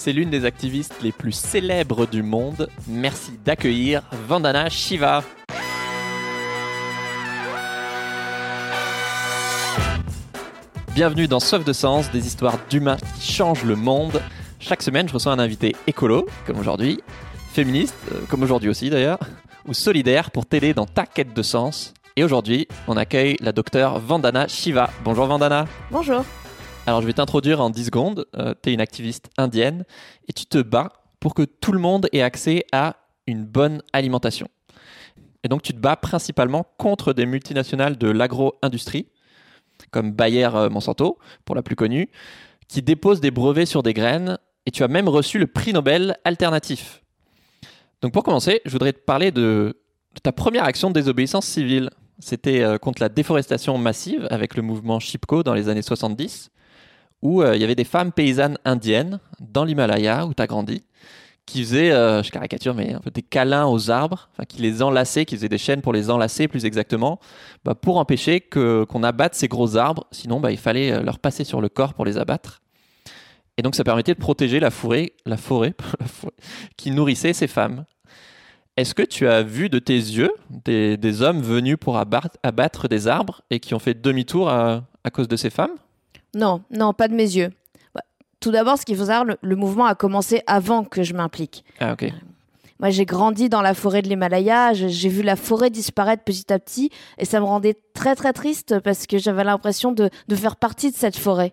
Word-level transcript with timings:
C'est 0.00 0.14
l'une 0.14 0.30
des 0.30 0.46
activistes 0.46 0.94
les 1.02 1.12
plus 1.12 1.32
célèbres 1.32 2.06
du 2.06 2.22
monde. 2.22 2.70
Merci 2.88 3.32
d'accueillir 3.44 4.00
Vandana 4.26 4.70
Shiva. 4.70 5.22
Bienvenue 10.94 11.28
dans 11.28 11.38
Soif 11.38 11.66
de 11.66 11.74
Sens, 11.74 12.10
des 12.12 12.26
histoires 12.26 12.56
d'humains 12.70 12.96
qui 13.14 13.30
changent 13.30 13.64
le 13.64 13.76
monde. 13.76 14.22
Chaque 14.58 14.80
semaine, 14.80 15.06
je 15.06 15.12
reçois 15.12 15.32
un 15.32 15.38
invité 15.38 15.76
écolo, 15.86 16.26
comme 16.46 16.58
aujourd'hui, 16.58 17.02
féministe, 17.52 17.94
euh, 18.10 18.20
comme 18.30 18.42
aujourd'hui 18.42 18.70
aussi 18.70 18.88
d'ailleurs, 18.88 19.18
ou 19.68 19.74
solidaire 19.74 20.30
pour 20.30 20.46
t'aider 20.46 20.72
dans 20.72 20.86
ta 20.86 21.04
quête 21.04 21.34
de 21.34 21.42
sens. 21.42 21.92
Et 22.16 22.24
aujourd'hui, 22.24 22.68
on 22.88 22.96
accueille 22.96 23.36
la 23.40 23.52
docteure 23.52 23.98
Vandana 23.98 24.48
Shiva. 24.48 24.88
Bonjour 25.04 25.26
Vandana. 25.26 25.66
Bonjour. 25.90 26.24
Alors 26.86 27.02
je 27.02 27.06
vais 27.06 27.12
t'introduire 27.12 27.60
en 27.60 27.70
10 27.70 27.86
secondes. 27.86 28.26
Euh, 28.36 28.54
tu 28.62 28.70
es 28.70 28.74
une 28.74 28.80
activiste 28.80 29.30
indienne 29.36 29.84
et 30.28 30.32
tu 30.32 30.46
te 30.46 30.58
bats 30.58 30.92
pour 31.20 31.34
que 31.34 31.42
tout 31.42 31.72
le 31.72 31.78
monde 31.78 32.08
ait 32.12 32.22
accès 32.22 32.64
à 32.72 32.96
une 33.26 33.44
bonne 33.44 33.82
alimentation. 33.92 34.48
Et 35.44 35.48
donc 35.48 35.62
tu 35.62 35.72
te 35.72 35.78
bats 35.78 35.96
principalement 35.96 36.66
contre 36.78 37.12
des 37.12 37.26
multinationales 37.26 37.96
de 37.96 38.08
l'agro-industrie, 38.08 39.06
comme 39.90 40.12
Bayer 40.12 40.48
euh, 40.54 40.70
Monsanto, 40.70 41.18
pour 41.44 41.54
la 41.54 41.62
plus 41.62 41.76
connue, 41.76 42.08
qui 42.68 42.82
déposent 42.82 43.20
des 43.20 43.30
brevets 43.30 43.66
sur 43.66 43.82
des 43.82 43.94
graines 43.94 44.38
et 44.66 44.70
tu 44.70 44.82
as 44.82 44.88
même 44.88 45.08
reçu 45.08 45.38
le 45.38 45.46
prix 45.46 45.72
Nobel 45.72 46.16
alternatif. 46.24 47.02
Donc 48.02 48.12
pour 48.12 48.22
commencer, 48.22 48.62
je 48.64 48.70
voudrais 48.70 48.92
te 48.92 49.00
parler 49.00 49.30
de, 49.30 49.76
ta 50.22 50.32
première 50.32 50.64
action 50.64 50.88
de 50.88 50.94
désobéissance 50.94 51.46
civile. 51.46 51.90
C'était 52.18 52.62
euh, 52.62 52.78
contre 52.78 53.02
la 53.02 53.08
déforestation 53.08 53.78
massive 53.78 54.26
avec 54.30 54.54
le 54.54 54.62
mouvement 54.62 54.98
Chipko 54.98 55.42
dans 55.42 55.54
les 55.54 55.68
années 55.68 55.82
70, 55.82 56.50
où 57.22 57.42
euh, 57.42 57.54
il 57.56 57.60
y 57.60 57.64
avait 57.64 57.74
des 57.74 57.84
femmes 57.84 58.12
paysannes 58.12 58.58
indiennes 58.64 59.20
dans 59.40 59.64
l'Himalaya, 59.64 60.26
où 60.26 60.34
tu 60.34 60.42
as 60.42 60.46
grandi, 60.46 60.82
qui 61.46 61.62
faisaient, 61.62 61.90
euh, 61.90 62.22
je 62.22 62.30
caricature, 62.30 62.74
mais 62.74 62.94
un 62.94 63.00
peu 63.00 63.10
des 63.10 63.22
câlins 63.22 63.66
aux 63.66 63.90
arbres, 63.90 64.28
qui 64.48 64.62
les 64.62 64.82
enlaçaient, 64.82 65.24
qui 65.24 65.36
faisaient 65.36 65.48
des 65.48 65.58
chaînes 65.58 65.82
pour 65.82 65.92
les 65.92 66.10
enlacer 66.10 66.48
plus 66.48 66.64
exactement, 66.64 67.18
bah, 67.64 67.74
pour 67.74 67.98
empêcher 67.98 68.40
que, 68.40 68.84
qu'on 68.84 69.02
abatte 69.02 69.34
ces 69.34 69.48
gros 69.48 69.76
arbres. 69.76 70.06
Sinon, 70.10 70.40
bah, 70.40 70.52
il 70.52 70.58
fallait 70.58 71.02
leur 71.02 71.18
passer 71.18 71.44
sur 71.44 71.60
le 71.60 71.68
corps 71.68 71.94
pour 71.94 72.04
les 72.04 72.18
abattre. 72.18 72.60
Et 73.60 73.62
donc 73.62 73.74
ça 73.74 73.84
permettait 73.84 74.14
de 74.14 74.18
protéger 74.18 74.58
la 74.58 74.70
forêt, 74.70 75.12
la 75.26 75.36
forêt, 75.36 75.74
qui 76.78 76.90
nourrissait 76.92 77.34
ces 77.34 77.46
femmes. 77.46 77.84
Est-ce 78.78 78.94
que 78.94 79.02
tu 79.02 79.28
as 79.28 79.42
vu 79.42 79.68
de 79.68 79.78
tes 79.78 79.92
yeux 79.92 80.30
des, 80.48 81.20
hommes 81.20 81.42
venus 81.42 81.76
pour 81.78 81.98
abattre, 81.98 82.88
des 82.88 83.06
arbres 83.06 83.42
et 83.50 83.60
qui 83.60 83.74
ont 83.74 83.78
fait 83.78 84.00
demi-tour 84.00 84.48
à, 84.48 84.82
cause 85.12 85.28
de 85.28 85.36
ces 85.36 85.50
femmes? 85.50 85.74
Non, 86.34 86.62
non, 86.70 86.92
pas 86.92 87.08
de 87.08 87.14
mes 87.14 87.36
yeux. 87.36 87.50
Tout 88.40 88.50
d'abord, 88.50 88.78
ce 88.78 88.86
qu'il 88.86 88.96
faut 88.96 89.06
savoir, 89.06 89.36
le, 89.42 89.56
mouvement 89.56 89.84
a 89.84 89.94
commencé 89.94 90.42
avant 90.46 90.84
que 90.84 91.02
je 91.02 91.12
m'implique. 91.12 91.62
Ah 91.78 91.92
ok. 91.92 92.10
Moi, 92.78 92.88
j'ai 92.88 93.04
grandi 93.04 93.50
dans 93.50 93.60
la 93.60 93.74
forêt 93.74 94.00
de 94.00 94.08
l'Himalaya, 94.08 94.72
j'ai 94.72 95.08
vu 95.10 95.22
la 95.22 95.36
forêt 95.36 95.68
disparaître 95.68 96.24
petit 96.24 96.50
à 96.50 96.58
petit, 96.58 96.90
et 97.18 97.26
ça 97.26 97.38
me 97.38 97.44
rendait 97.44 97.76
très 97.92 98.14
très 98.14 98.32
triste 98.32 98.80
parce 98.80 99.06
que 99.06 99.18
j'avais 99.18 99.44
l'impression 99.44 99.92
de, 99.92 100.08
de 100.28 100.36
faire 100.36 100.56
partie 100.56 100.90
de 100.90 100.96
cette 100.96 101.18
forêt. 101.18 101.52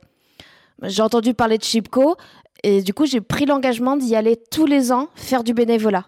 J'ai 0.83 1.01
entendu 1.01 1.33
parler 1.33 1.57
de 1.57 1.63
Chipko 1.63 2.15
et 2.63 2.81
du 2.81 2.93
coup, 2.93 3.05
j'ai 3.05 3.19
pris 3.19 3.45
l'engagement 3.45 3.97
d'y 3.97 4.15
aller 4.15 4.37
tous 4.51 4.65
les 4.65 4.93
ans 4.93 5.09
faire 5.15 5.43
du 5.43 5.53
bénévolat. 5.53 6.05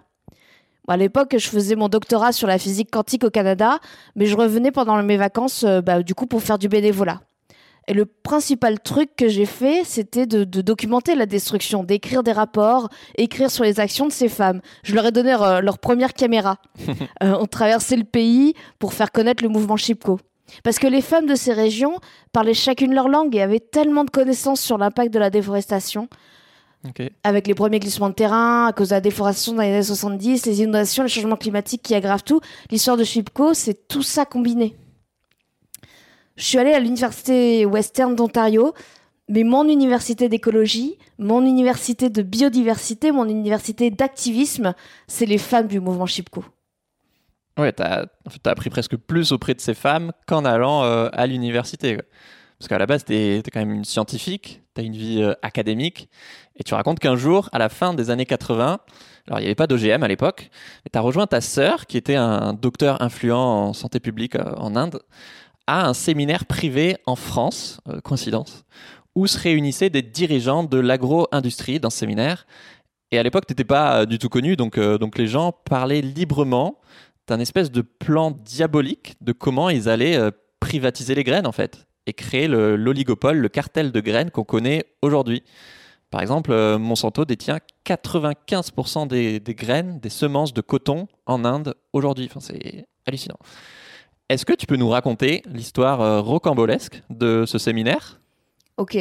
à 0.88 0.96
l'époque, 0.96 1.36
je 1.38 1.50
faisais 1.50 1.76
mon 1.76 1.90
doctorat 1.90 2.32
sur 2.32 2.48
la 2.48 2.58
physique 2.58 2.90
quantique 2.90 3.26
au 3.26 3.30
Canada, 3.30 3.80
mais 4.16 4.26
je 4.26 4.38
revenais 4.38 4.72
pendant 4.72 5.02
mes 5.04 5.18
vacances 5.18 5.64
euh, 5.64 5.82
bah, 5.82 6.02
du 6.02 6.16
coup 6.16 6.26
pour 6.26 6.42
faire 6.42 6.58
du 6.58 6.70
bénévolat. 6.70 7.22
Et 7.90 7.94
le 7.94 8.06
principal 8.06 8.80
truc 8.80 9.16
que 9.16 9.28
j'ai 9.28 9.48
fait, 9.48 9.82
c'était 9.84 10.28
de, 10.28 10.44
documenter 10.44 11.16
la 11.16 11.26
destruction, 11.26 11.84
d'écrire 11.84 12.22
des 12.22 12.32
rapports, 12.32 12.88
écrire 13.18 13.50
sur 13.50 13.64
les 13.64 13.80
actions 13.80 14.06
de 14.06 14.12
ces 14.12 14.30
femmes. 14.30 14.62
Je 14.84 14.94
leur 14.94 15.08
ai 15.08 15.12
donné 15.12 15.34
euh, 15.34 15.60
leur 15.60 15.80
première 15.80 16.14
caméra. 16.14 16.58
euh, 17.24 17.36
on 17.40 17.48
traversait 17.48 17.96
le 17.96 18.04
pays 18.04 18.54
pour 18.78 18.94
faire 18.94 19.12
connaître 19.12 19.44
le 19.44 19.50
mouvement 19.50 19.76
Chipko. 19.76 20.20
Parce 20.64 20.78
que 20.78 20.86
les 20.86 21.02
femmes 21.02 21.26
de 21.26 21.34
ces 21.34 21.52
régions 21.52 21.96
parlaient 22.32 22.54
chacune 22.54 22.94
leur 22.94 23.10
langue 23.10 23.36
et 23.36 23.42
avaient 23.42 23.60
tellement 23.60 24.04
de 24.04 24.12
connaissances 24.12 24.62
sur 24.62 24.78
l'impact 24.78 25.12
de 25.12 25.20
la 25.20 25.32
déforestation. 25.32 26.10
Avec 27.24 27.48
les 27.48 27.56
premiers 27.56 27.80
glissements 27.80 28.10
de 28.10 28.14
terrain, 28.14 28.68
à 28.68 28.72
cause 28.72 28.90
de 28.90 28.96
la 28.96 29.02
déforestation 29.02 29.54
dans 29.54 29.64
les 29.64 29.70
années 29.70 29.84
70, 29.84 30.46
les 30.46 30.62
inondations, 30.62 31.02
les 31.02 31.10
changements 31.10 31.38
climatiques 31.38 31.82
qui 31.82 31.96
aggravent 31.96 32.24
tout, 32.24 32.40
l'histoire 32.70 32.98
de 32.98 33.04
Chipko, 33.04 33.56
c'est 33.56 33.88
tout 33.88 34.04
ça 34.04 34.26
combiné. 34.26 34.76
Je 36.40 36.46
suis 36.46 36.58
allée 36.58 36.74
à 36.74 36.80
l'université 36.80 37.66
Western 37.66 38.16
d'Ontario, 38.16 38.74
mais 39.28 39.44
mon 39.44 39.68
université 39.68 40.30
d'écologie, 40.30 40.98
mon 41.18 41.46
université 41.46 42.10
de 42.10 42.22
biodiversité, 42.22 43.12
mon 43.12 43.28
université 43.28 43.92
d'activisme, 43.92 44.74
c'est 45.06 45.26
les 45.26 45.38
femmes 45.38 45.68
du 45.68 45.82
mouvement 45.82 46.06
Chipko. 46.06 46.46
Ouais, 47.58 47.74
tu 47.74 47.84
as, 47.84 48.06
appris 48.46 48.70
presque 48.70 48.96
plus 48.96 49.34
auprès 49.34 49.54
de 49.54 49.60
ces 49.60 49.74
femmes 49.74 50.14
qu'en 50.28 50.46
allant 50.46 50.86
euh, 50.86 51.10
à 51.12 51.28
l'université. 51.28 51.98
Parce 52.58 52.70
qu'à 52.70 52.78
la 52.78 52.86
base, 52.86 53.04
tu 53.04 53.14
es, 53.14 53.44
quand 53.52 53.60
même 53.60 53.74
une 53.74 53.84
scientifique, 53.84 54.64
tu 54.76 54.82
as 54.82 54.86
une 54.86 54.96
vie 54.96 55.22
euh, 55.22 55.34
académique, 55.42 56.10
et 56.56 56.64
tu 56.64 56.74
racontes 56.74 57.00
qu'un 57.00 57.18
jour, 57.18 57.50
à 57.52 57.60
la 57.60 57.68
fin 57.68 57.94
des 57.94 58.12
années 58.12 58.26
80, 58.26 58.80
alors 59.28 59.40
il 59.40 59.42
n'y 59.42 59.48
avait 59.48 59.56
pas 59.56 59.68
d'OGM 59.68 60.04
à 60.04 60.08
l'époque, 60.08 60.50
mais 60.86 60.90
tu 60.92 60.98
as 60.98 61.02
rejoint 61.02 61.28
ta 61.28 61.42
sœur, 61.42 61.86
qui 61.86 61.98
était 61.98 62.16
un 62.16 62.54
docteur 62.54 63.02
influent 63.02 63.68
en 63.68 63.74
santé 63.74 64.00
publique 64.00 64.36
euh, 64.36 64.56
en 64.56 64.78
Inde, 64.78 65.02
à 65.70 65.88
un 65.88 65.94
séminaire 65.94 66.46
privé 66.46 66.98
en 67.06 67.16
France, 67.16 67.80
coïncidence, 68.04 68.64
où 69.16 69.28
se 69.28 69.38
réunissaient 69.38 69.90
des 69.90 70.02
dirigeants 70.02 70.64
de 70.64 70.78
l'agro-industrie 70.78 71.80
dans 71.80 71.90
ce 71.90 72.00
séminaire. 72.00 72.46
Et 73.12 73.20
à 73.20 73.24
l'époque, 73.24 73.46
tu 73.48 73.54
n'étais 73.54 73.64
pas 73.64 74.06
du 74.06 74.20
tout 74.20 74.30
connu, 74.30 74.56
donc, 74.56 74.80
donc 74.80 75.18
les 75.18 75.28
gens 75.28 75.52
parlaient 75.52 76.02
librement 76.02 76.80
un 77.32 77.40
espèce 77.40 77.72
de 77.72 77.82
plan 77.82 78.32
diabolique 78.32 79.16
de 79.22 79.32
comment 79.32 79.70
ils 79.70 79.90
allaient 79.90 80.18
euh, 80.18 80.32
privatiser 80.60 81.16
les 81.16 81.24
graines 81.24 81.48
en 81.48 81.52
fait 81.52 81.88
et 82.06 82.14
créer 82.14 82.48
l'oligopole, 82.48 83.38
le, 83.38 83.50
cartel 83.50 83.92
de 83.92 84.00
graines 84.00 84.32
qu'on 84.32 84.44
connaît 84.44 84.86
aujourd'hui. 85.02 85.44
Par 86.10 86.22
exemple, 86.22 86.52
euh, 86.52 86.80
Monsanto 86.80 87.24
détient 87.24 87.60
95% 87.86 89.08
des, 89.08 89.40
graines, 89.54 90.00
des 90.00 90.10
semences 90.10 90.54
de 90.54 90.62
coton 90.62 91.08
en 91.28 91.46
Inde 91.46 91.76
aujourd'hui. 91.94 92.28
Enfin, 92.30 92.40
c'est 92.40 92.88
hallucinant. 93.06 93.38
Est-ce 94.30 94.46
que 94.46 94.54
tu 94.54 94.66
peux 94.66 94.76
nous 94.76 94.90
raconter 94.90 95.42
l'histoire 95.48 96.02
euh, 96.02 96.22
rocambolesque 96.22 97.02
de 97.10 97.46
ce 97.46 97.58
séminaire? 97.58 98.20
Ok, 98.78 98.98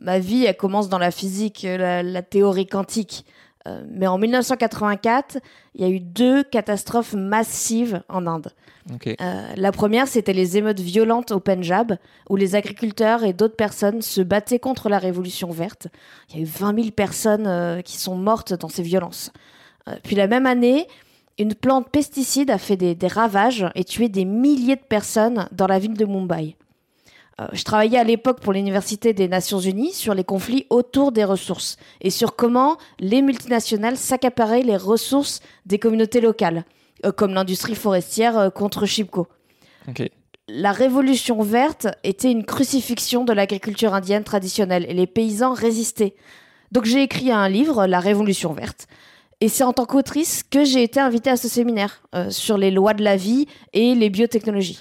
ma 0.00 0.20
vie, 0.20 0.44
elle 0.44 0.56
commence 0.56 0.88
dans 0.88 0.98
la 0.98 1.10
physique, 1.10 1.66
la 1.68 2.22
théorie 2.22 2.66
quantique. 2.66 3.24
Euh, 3.66 3.82
mais 3.90 4.06
en 4.06 4.18
1984, 4.18 5.38
il 5.74 5.80
y 5.80 5.84
a 5.84 5.88
eu 5.88 6.00
deux 6.00 6.42
catastrophes 6.44 7.14
massives 7.14 8.02
en 8.08 8.26
Inde. 8.26 8.48
Euh, 9.20 9.52
la 9.56 9.72
première, 9.72 10.06
c'était 10.06 10.32
les 10.32 10.56
émeutes 10.56 10.78
violentes 10.78 11.32
au 11.32 11.40
Punjab, 11.40 11.96
où 12.30 12.36
les 12.36 12.54
agriculteurs 12.54 13.24
et 13.24 13.32
d'autres 13.32 13.56
personnes 13.56 14.00
se 14.00 14.20
battaient 14.20 14.60
contre 14.60 14.88
la 14.88 14.98
révolution 14.98 15.50
verte. 15.50 15.88
Il 16.30 16.36
y 16.36 16.38
a 16.38 16.42
eu 16.42 16.46
20 16.46 16.76
000 16.76 16.90
personnes 16.92 17.46
euh, 17.48 17.80
qui 17.82 17.96
sont 17.96 18.14
mortes 18.14 18.52
dans 18.54 18.68
ces 18.68 18.82
violences. 18.82 19.32
puis 20.04 20.14
la 20.14 20.28
même 20.28 20.46
année, 20.46 20.86
une 21.38 21.54
plante 21.54 21.90
pesticide 21.90 22.50
a 22.50 22.58
fait 22.58 22.76
des 22.76 23.08
ravages 23.08 23.66
et 23.74 23.84
tué 23.84 24.08
des 24.08 24.24
milliers 24.24 24.76
de 24.76 24.80
personnes 24.80 25.48
dans 25.52 25.66
la 25.66 25.78
ville 25.78 25.94
de 25.94 26.04
Mumbai. 26.04 26.56
Euh, 27.40 27.46
je 27.52 27.64
travaillais 27.64 27.98
à 27.98 28.04
l'époque 28.04 28.40
pour 28.40 28.54
l'Université 28.54 29.12
des 29.12 29.28
Nations 29.28 29.60
Unies 29.60 29.92
sur 29.92 30.14
les 30.14 30.24
conflits 30.24 30.66
autour 30.70 31.12
des 31.12 31.24
ressources 31.24 31.76
et 32.00 32.10
sur 32.10 32.34
comment 32.34 32.78
les 32.98 33.20
multinationales 33.20 33.98
s'accaparaient 33.98 34.62
les 34.62 34.76
ressources 34.76 35.40
des 35.66 35.78
communautés 35.78 36.22
locales, 36.22 36.64
euh, 37.04 37.12
comme 37.12 37.34
l'industrie 37.34 37.74
forestière 37.74 38.38
euh, 38.38 38.50
contre 38.50 38.86
Chipko. 38.86 39.28
La 40.48 40.72
révolution 40.72 41.42
verte 41.42 41.88
était 42.04 42.30
une 42.30 42.44
crucifixion 42.44 43.24
de 43.24 43.32
l'agriculture 43.32 43.94
indienne 43.94 44.24
traditionnelle 44.24 44.86
et 44.88 44.94
les 44.94 45.06
paysans 45.06 45.52
résistaient. 45.52 46.14
Donc 46.72 46.84
j'ai 46.84 47.02
écrit 47.02 47.30
un 47.30 47.48
livre, 47.48 47.86
La 47.86 48.00
Révolution 48.00 48.52
verte. 48.52 48.86
Et 49.40 49.48
c'est 49.48 49.64
en 49.64 49.72
tant 49.72 49.84
qu'autrice 49.84 50.42
que 50.42 50.64
j'ai 50.64 50.82
été 50.82 50.98
invitée 50.98 51.30
à 51.30 51.36
ce 51.36 51.46
séminaire 51.48 52.02
sur 52.30 52.56
les 52.56 52.70
lois 52.70 52.94
de 52.94 53.04
la 53.04 53.16
vie 53.16 53.46
et 53.74 53.94
les 53.94 54.08
biotechnologies. 54.08 54.80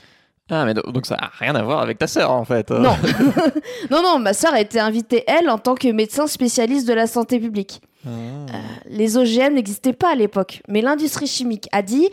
Ah, 0.49 0.63
mais 0.63 0.75
donc 0.75 1.07
ça 1.07 1.15
n'a 1.15 1.31
rien 1.39 1.55
à 1.55 1.63
voir 1.63 1.81
avec 1.81 1.97
ta 1.97 2.05
sœur 2.07 2.31
en 2.31 2.45
fait. 2.45 2.69
Non, 2.69 2.95
non, 3.91 4.03
non, 4.03 4.19
ma 4.19 4.33
sœur 4.33 4.53
a 4.53 4.61
été 4.61 4.79
invitée, 4.79 5.23
elle, 5.27 5.49
en 5.49 5.57
tant 5.57 5.73
que 5.73 5.87
médecin 5.87 6.27
spécialiste 6.27 6.87
de 6.87 6.93
la 6.93 7.07
santé 7.07 7.39
publique. 7.39 7.81
Ah. 8.05 8.09
Euh, 8.09 8.59
les 8.85 9.17
OGM 9.17 9.55
n'existaient 9.55 9.93
pas 9.93 10.11
à 10.11 10.15
l'époque, 10.15 10.61
mais 10.67 10.81
l'industrie 10.81 11.27
chimique 11.27 11.67
a 11.71 11.81
dit 11.81 12.09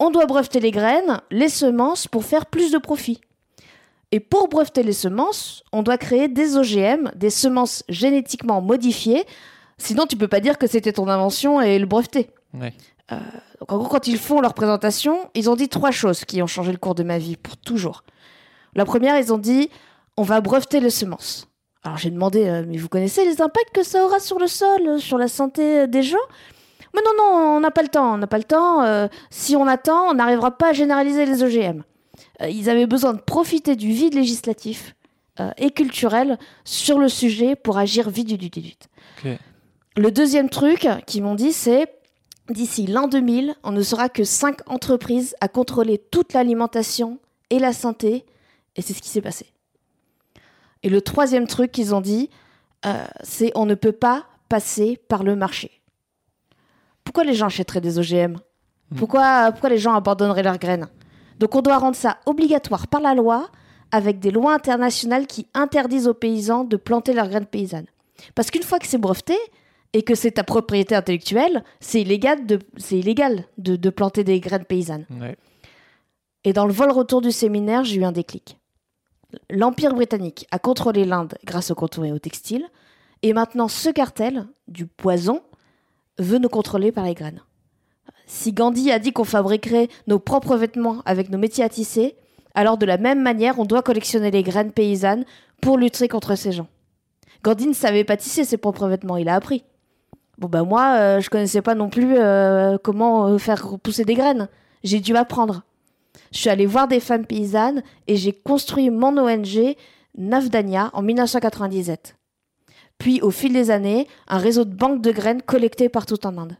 on 0.00 0.10
doit 0.10 0.26
breveter 0.26 0.60
les 0.60 0.72
graines, 0.72 1.20
les 1.30 1.48
semences 1.48 2.08
pour 2.08 2.24
faire 2.24 2.46
plus 2.46 2.72
de 2.72 2.78
profit. 2.78 3.20
Et 4.12 4.18
pour 4.18 4.48
breveter 4.48 4.82
les 4.82 4.94
semences, 4.94 5.62
on 5.72 5.82
doit 5.82 5.98
créer 5.98 6.26
des 6.26 6.56
OGM, 6.56 7.12
des 7.14 7.30
semences 7.30 7.84
génétiquement 7.88 8.60
modifiées. 8.60 9.24
Sinon, 9.80 10.06
tu 10.06 10.16
peux 10.16 10.28
pas 10.28 10.40
dire 10.40 10.58
que 10.58 10.66
c'était 10.66 10.92
ton 10.92 11.08
invention 11.08 11.60
et 11.62 11.78
le 11.78 11.86
breveter. 11.86 12.28
Ouais. 12.52 12.74
Euh, 13.12 13.16
donc 13.60 13.72
en 13.72 13.78
gros, 13.78 13.88
quand 13.88 14.06
ils 14.06 14.18
font 14.18 14.40
leur 14.40 14.52
présentation, 14.52 15.18
ils 15.34 15.48
ont 15.48 15.56
dit 15.56 15.68
trois 15.68 15.90
choses 15.90 16.24
qui 16.26 16.42
ont 16.42 16.46
changé 16.46 16.70
le 16.70 16.76
cours 16.76 16.94
de 16.94 17.02
ma 17.02 17.18
vie 17.18 17.36
pour 17.36 17.56
toujours. 17.56 18.04
La 18.74 18.84
première, 18.84 19.18
ils 19.18 19.32
ont 19.32 19.38
dit 19.38 19.70
on 20.18 20.22
va 20.22 20.42
breveter 20.42 20.80
les 20.80 20.90
semences. 20.90 21.48
Alors 21.82 21.96
j'ai 21.96 22.10
demandé, 22.10 22.46
euh, 22.46 22.62
mais 22.68 22.76
vous 22.76 22.88
connaissez 22.90 23.24
les 23.24 23.40
impacts 23.40 23.74
que 23.74 23.82
ça 23.82 24.04
aura 24.04 24.20
sur 24.20 24.38
le 24.38 24.48
sol, 24.48 24.86
euh, 24.86 24.98
sur 24.98 25.16
la 25.16 25.28
santé 25.28 25.86
des 25.88 26.02
gens? 26.02 26.18
Mais 26.94 27.00
non, 27.02 27.12
non, 27.16 27.56
on 27.56 27.60
n'a 27.60 27.70
pas 27.70 27.82
le 27.82 27.88
temps, 27.88 28.14
on 28.14 28.18
n'a 28.18 28.26
pas 28.26 28.38
le 28.38 28.44
temps. 28.44 28.82
euh, 28.82 29.08
si 29.30 29.56
on 29.56 29.66
attend, 29.66 30.10
on 30.10 30.14
n'arrivera 30.14 30.50
pas 30.50 30.70
à 30.70 30.72
généraliser 30.74 31.24
les 31.24 31.42
OGM. 31.42 31.82
Ils 32.46 32.68
avaient 32.68 32.86
besoin 32.86 33.14
de 33.14 33.20
profiter 33.20 33.76
du 33.76 33.92
vide 33.92 34.14
législatif 34.14 34.94
et 35.56 35.70
culturel 35.70 36.38
sur 36.64 36.98
le 36.98 37.08
sujet 37.08 37.56
pour 37.56 37.78
agir 37.78 38.10
vite, 38.10 38.28
vite, 38.28 38.40
vite, 38.40 38.58
vite. 38.58 38.88
Ok. 39.24 39.38
Le 39.96 40.10
deuxième 40.10 40.48
truc 40.48 40.86
qu'ils 41.06 41.22
m'ont 41.22 41.34
dit, 41.34 41.52
c'est 41.52 41.92
d'ici 42.48 42.86
l'an 42.86 43.08
2000, 43.08 43.54
on 43.62 43.72
ne 43.72 43.82
sera 43.82 44.08
que 44.08 44.24
5 44.24 44.68
entreprises 44.70 45.34
à 45.40 45.48
contrôler 45.48 45.98
toute 45.98 46.32
l'alimentation 46.32 47.18
et 47.50 47.58
la 47.58 47.72
santé. 47.72 48.24
Et 48.76 48.82
c'est 48.82 48.92
ce 48.92 49.02
qui 49.02 49.08
s'est 49.08 49.20
passé. 49.20 49.46
Et 50.82 50.88
le 50.88 51.00
troisième 51.00 51.46
truc 51.46 51.72
qu'ils 51.72 51.94
ont 51.94 52.00
dit, 52.00 52.30
euh, 52.86 53.04
c'est 53.22 53.52
on 53.54 53.66
ne 53.66 53.74
peut 53.74 53.92
pas 53.92 54.26
passer 54.48 54.98
par 55.08 55.22
le 55.22 55.36
marché. 55.36 55.82
Pourquoi 57.04 57.24
les 57.24 57.34
gens 57.34 57.46
achèteraient 57.46 57.80
des 57.80 57.98
OGM 57.98 58.36
pourquoi, 58.96 59.52
pourquoi 59.52 59.70
les 59.70 59.78
gens 59.78 59.94
abandonneraient 59.94 60.42
leurs 60.42 60.58
graines? 60.58 60.88
Donc 61.38 61.54
on 61.54 61.62
doit 61.62 61.78
rendre 61.78 61.96
ça 61.96 62.18
obligatoire 62.26 62.88
par 62.88 63.00
la 63.00 63.14
loi 63.14 63.48
avec 63.92 64.18
des 64.18 64.30
lois 64.30 64.54
internationales 64.54 65.26
qui 65.26 65.46
interdisent 65.54 66.08
aux 66.08 66.14
paysans 66.14 66.64
de 66.64 66.76
planter 66.76 67.12
leurs 67.12 67.28
graines 67.28 67.46
paysannes. 67.46 67.86
Parce 68.34 68.50
qu'une 68.50 68.62
fois 68.62 68.78
que 68.78 68.86
c'est 68.86 68.98
breveté 68.98 69.36
et 69.92 70.02
que 70.02 70.14
c'est 70.14 70.32
ta 70.32 70.44
propriété 70.44 70.94
intellectuelle, 70.94 71.64
c'est 71.80 72.00
illégal 72.00 72.46
de, 72.46 72.58
c'est 72.76 72.98
illégal 72.98 73.44
de, 73.58 73.76
de 73.76 73.90
planter 73.90 74.24
des 74.24 74.38
graines 74.40 74.64
paysannes. 74.64 75.06
Ouais. 75.20 75.36
Et 76.44 76.52
dans 76.52 76.66
le 76.66 76.72
vol-retour 76.72 77.20
du 77.20 77.32
séminaire, 77.32 77.84
j'ai 77.84 78.00
eu 78.00 78.04
un 78.04 78.12
déclic. 78.12 78.58
L'Empire 79.50 79.94
britannique 79.94 80.46
a 80.50 80.58
contrôlé 80.58 81.04
l'Inde 81.04 81.34
grâce 81.44 81.70
au 81.70 81.74
coton 81.74 82.04
et 82.04 82.12
au 82.12 82.18
textile, 82.18 82.66
et 83.22 83.32
maintenant 83.32 83.68
ce 83.68 83.90
cartel 83.90 84.46
du 84.68 84.86
poison 84.86 85.42
veut 86.18 86.38
nous 86.38 86.48
contrôler 86.48 86.92
par 86.92 87.04
les 87.04 87.14
graines. 87.14 87.42
Si 88.26 88.52
Gandhi 88.52 88.90
a 88.92 88.98
dit 88.98 89.12
qu'on 89.12 89.24
fabriquerait 89.24 89.88
nos 90.06 90.18
propres 90.18 90.56
vêtements 90.56 91.02
avec 91.04 91.30
nos 91.30 91.38
métiers 91.38 91.64
à 91.64 91.68
tisser, 91.68 92.16
alors 92.54 92.78
de 92.78 92.86
la 92.86 92.96
même 92.96 93.20
manière, 93.22 93.58
on 93.58 93.64
doit 93.64 93.82
collectionner 93.82 94.30
les 94.30 94.42
graines 94.42 94.72
paysannes 94.72 95.24
pour 95.60 95.78
lutter 95.78 96.08
contre 96.08 96.36
ces 96.36 96.52
gens. 96.52 96.68
Gandhi 97.42 97.66
ne 97.66 97.72
savait 97.72 98.04
pas 98.04 98.16
tisser 98.16 98.44
ses 98.44 98.56
propres 98.56 98.88
vêtements, 98.88 99.16
il 99.16 99.28
a 99.28 99.34
appris. 99.34 99.64
Bon 100.40 100.48
bah 100.48 100.62
moi, 100.62 100.96
euh, 100.96 101.20
je 101.20 101.28
connaissais 101.28 101.60
pas 101.60 101.74
non 101.74 101.90
plus 101.90 102.16
euh, 102.16 102.78
comment 102.82 103.26
euh, 103.26 103.36
faire 103.36 103.78
pousser 103.78 104.06
des 104.06 104.14
graines. 104.14 104.48
J'ai 104.82 105.00
dû 105.00 105.14
apprendre. 105.14 105.64
Je 106.32 106.38
suis 106.38 106.48
allée 106.48 106.64
voir 106.64 106.88
des 106.88 106.98
femmes 106.98 107.26
paysannes 107.26 107.82
et 108.06 108.16
j'ai 108.16 108.32
construit 108.32 108.88
mon 108.88 109.18
ONG 109.18 109.76
Navdanya 110.16 110.88
en 110.94 111.02
1997. 111.02 112.16
Puis, 112.96 113.20
au 113.20 113.30
fil 113.30 113.52
des 113.52 113.70
années, 113.70 114.08
un 114.28 114.38
réseau 114.38 114.64
de 114.64 114.74
banques 114.74 115.02
de 115.02 115.12
graines 115.12 115.42
collectées 115.42 115.90
partout 115.90 116.26
en 116.26 116.38
Inde. 116.38 116.56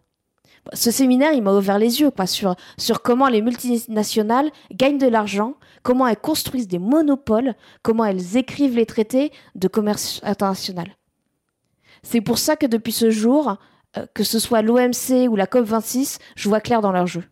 Ce 0.74 0.90
séminaire, 0.90 1.32
il 1.32 1.42
m'a 1.42 1.54
ouvert 1.54 1.78
les 1.78 2.02
yeux 2.02 2.10
quoi, 2.10 2.26
sur, 2.26 2.56
sur 2.76 3.00
comment 3.00 3.28
les 3.28 3.40
multinationales 3.40 4.50
gagnent 4.72 4.98
de 4.98 5.08
l'argent, 5.08 5.54
comment 5.82 6.06
elles 6.06 6.18
construisent 6.18 6.68
des 6.68 6.78
monopoles, 6.78 7.54
comment 7.82 8.04
elles 8.04 8.36
écrivent 8.36 8.76
les 8.76 8.84
traités 8.84 9.32
de 9.54 9.68
commerce 9.68 10.20
international. 10.22 10.88
C'est 12.02 12.20
pour 12.20 12.38
ça 12.38 12.56
que 12.56 12.66
depuis 12.66 12.92
ce 12.92 13.10
jour, 13.10 13.56
que 14.14 14.24
ce 14.24 14.38
soit 14.38 14.62
l'OMC 14.62 15.28
ou 15.28 15.36
la 15.36 15.46
COP26, 15.46 16.18
je 16.36 16.48
vois 16.48 16.60
clair 16.60 16.80
dans 16.80 16.92
leur 16.92 17.06
jeu. 17.06 17.24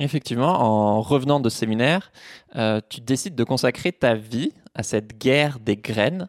Effectivement, 0.00 0.60
en 0.60 1.00
revenant 1.02 1.40
de 1.40 1.48
séminaire, 1.48 2.12
euh, 2.54 2.80
tu 2.88 3.00
décides 3.00 3.34
de 3.34 3.42
consacrer 3.44 3.90
ta 3.92 4.14
vie 4.14 4.52
à 4.74 4.82
cette 4.84 5.18
guerre 5.18 5.58
des 5.58 5.76
graines. 5.76 6.28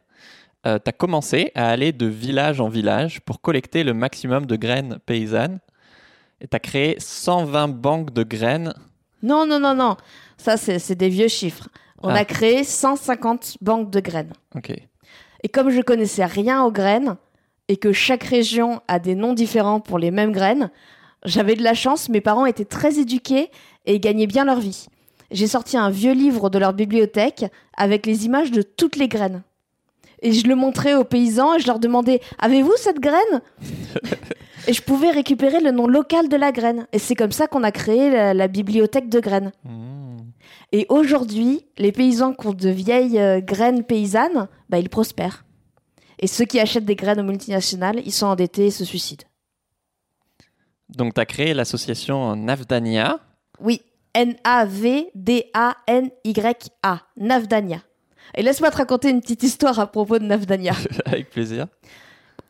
tu 0.65 0.69
as 0.69 0.91
commencé 0.91 1.51
à 1.55 1.69
aller 1.69 1.91
de 1.93 2.07
village 2.07 2.59
en 2.59 2.67
village 2.67 3.21
pour 3.21 3.39
collecter 3.41 3.83
le 3.83 3.93
maximum 3.93 4.45
de 4.45 4.55
graines 4.55 4.97
paysannes. 5.05 5.59
Et 6.41 6.47
tu 6.47 6.55
as 6.55 6.59
créé 6.59 6.95
120 6.99 7.67
banques 7.69 8.11
de 8.13 8.23
graines. 8.23 8.73
Non, 9.21 9.45
non, 9.45 9.59
non, 9.59 9.75
non. 9.75 9.95
Ça, 10.37 10.57
c'est 10.57 10.79
c'est 10.79 10.95
des 10.95 11.09
vieux 11.09 11.27
chiffres. 11.27 11.67
On 12.01 12.09
Ah. 12.09 12.15
a 12.19 12.25
créé 12.25 12.63
150 12.63 13.57
banques 13.61 13.91
de 13.91 13.99
graines. 13.99 14.33
Ok. 14.55 14.71
Et 15.43 15.47
comme 15.49 15.69
je 15.69 15.81
connaissais 15.81 16.25
rien 16.25 16.63
aux 16.63 16.71
graines 16.71 17.17
et 17.69 17.77
que 17.77 17.93
chaque 17.93 18.23
région 18.23 18.81
a 18.89 18.99
des 18.99 19.15
noms 19.15 19.33
différents 19.33 19.79
pour 19.79 19.99
les 19.99 20.11
mêmes 20.11 20.33
graines, 20.33 20.71
j'avais 21.23 21.55
de 21.55 21.63
la 21.63 21.75
chance, 21.75 22.09
mes 22.09 22.19
parents 22.19 22.45
étaient 22.45 22.65
très 22.65 22.99
éduqués 22.99 23.49
et 23.85 23.99
gagnaient 23.99 24.27
bien 24.27 24.43
leur 24.43 24.59
vie. 24.59 24.87
J'ai 25.31 25.47
sorti 25.47 25.77
un 25.77 25.89
vieux 25.89 26.13
livre 26.13 26.49
de 26.49 26.57
leur 26.57 26.73
bibliothèque 26.73 27.45
avec 27.77 28.05
les 28.05 28.25
images 28.25 28.51
de 28.51 28.63
toutes 28.63 28.95
les 28.95 29.07
graines. 29.07 29.43
Et 30.21 30.33
je 30.33 30.47
le 30.47 30.55
montrais 30.55 30.95
aux 30.95 31.03
paysans 31.05 31.55
et 31.55 31.59
je 31.59 31.67
leur 31.67 31.79
demandais 31.79 32.19
Avez-vous 32.39 32.73
cette 32.75 32.99
graine? 32.99 33.41
Et 34.67 34.73
je 34.73 34.81
pouvais 34.81 35.11
récupérer 35.11 35.61
le 35.61 35.71
nom 35.71 35.87
local 35.87 36.27
de 36.27 36.35
la 36.35 36.51
graine. 36.51 36.87
Et 36.91 36.99
c'est 36.99 37.15
comme 37.15 37.31
ça 37.31 37.47
qu'on 37.47 37.63
a 37.63 37.71
créé 37.71 38.09
la, 38.09 38.33
la 38.33 38.47
bibliothèque 38.47 39.07
de 39.07 39.19
graines. 39.19 39.51
Mmh. 39.63 40.17
Et 40.71 40.85
aujourd'hui, 40.89 41.65
les 41.77 41.91
paysans 41.91 42.33
qui 42.33 42.47
ont 42.47 42.53
de 42.53 42.69
vieilles 42.69 43.19
euh, 43.19 43.39
graines 43.39 43.83
paysannes, 43.83 44.47
bah, 44.69 44.77
ils 44.77 44.89
prospèrent. 44.89 45.45
Et 46.19 46.27
ceux 46.27 46.45
qui 46.45 46.59
achètent 46.59 46.85
des 46.85 46.95
graines 46.95 47.19
aux 47.19 47.23
multinationales, 47.23 48.01
ils 48.05 48.11
sont 48.11 48.27
endettés 48.27 48.67
et 48.67 48.71
se 48.71 48.85
suicident. 48.85 49.25
Donc, 50.89 51.13
tu 51.13 51.21
as 51.21 51.25
créé 51.25 51.53
l'association 51.53 52.35
Navdania. 52.35 53.19
Oui, 53.59 53.81
N-A-V-D-A-N-Y-A, 54.13 55.11
Navdania. 57.17 57.81
Et 58.35 58.43
laisse-moi 58.43 58.69
te 58.71 58.77
raconter 58.77 59.09
une 59.09 59.21
petite 59.21 59.43
histoire 59.43 59.79
à 59.79 59.87
propos 59.87 60.19
de 60.19 60.25
Navdania. 60.25 60.73
Avec 61.05 61.29
plaisir. 61.29 61.67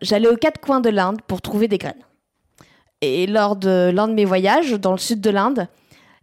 J'allais 0.02 0.28
aux 0.28 0.36
quatre 0.36 0.60
coins 0.60 0.82
de 0.82 0.90
l'Inde 0.90 1.22
pour 1.28 1.42
trouver 1.42 1.68
des 1.68 1.78
graines. 1.78 2.02
Et 3.02 3.28
lors 3.28 3.56
de 3.56 3.92
l'un 3.94 4.08
de 4.08 4.14
mes 4.14 4.26
voyages 4.26 4.72
dans 4.74 4.92
le 4.92 4.98
sud 4.98 5.22
de 5.22 5.30
l'Inde, 5.30 5.68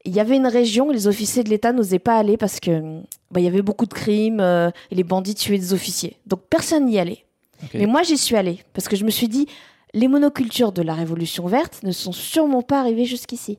il 0.04 0.14
y 0.14 0.20
avait 0.20 0.36
une 0.36 0.46
région 0.46 0.88
où 0.88 0.92
les 0.92 1.06
officiers 1.06 1.42
de 1.42 1.48
l'État 1.48 1.72
n'osaient 1.72 1.98
pas 1.98 2.16
aller 2.16 2.36
parce 2.36 2.60
que 2.60 3.00
bah, 3.30 3.40
il 3.40 3.44
y 3.44 3.48
avait 3.48 3.62
beaucoup 3.62 3.86
de 3.86 3.94
crimes 3.94 4.40
euh, 4.40 4.70
et 4.90 4.94
les 4.94 5.04
bandits 5.04 5.34
tuaient 5.34 5.58
des 5.58 5.72
officiers. 5.72 6.16
Donc 6.26 6.42
personne 6.48 6.86
n'y 6.86 6.98
allait. 6.98 7.25
Mais 7.74 7.86
moi, 7.86 8.02
j'y 8.02 8.18
suis 8.18 8.36
allée 8.36 8.60
parce 8.72 8.88
que 8.88 8.96
je 8.96 9.04
me 9.04 9.10
suis 9.10 9.28
dit, 9.28 9.46
les 9.94 10.08
monocultures 10.08 10.72
de 10.72 10.82
la 10.82 10.94
Révolution 10.94 11.46
verte 11.46 11.82
ne 11.82 11.92
sont 11.92 12.12
sûrement 12.12 12.62
pas 12.62 12.80
arrivées 12.80 13.04
jusqu'ici. 13.06 13.58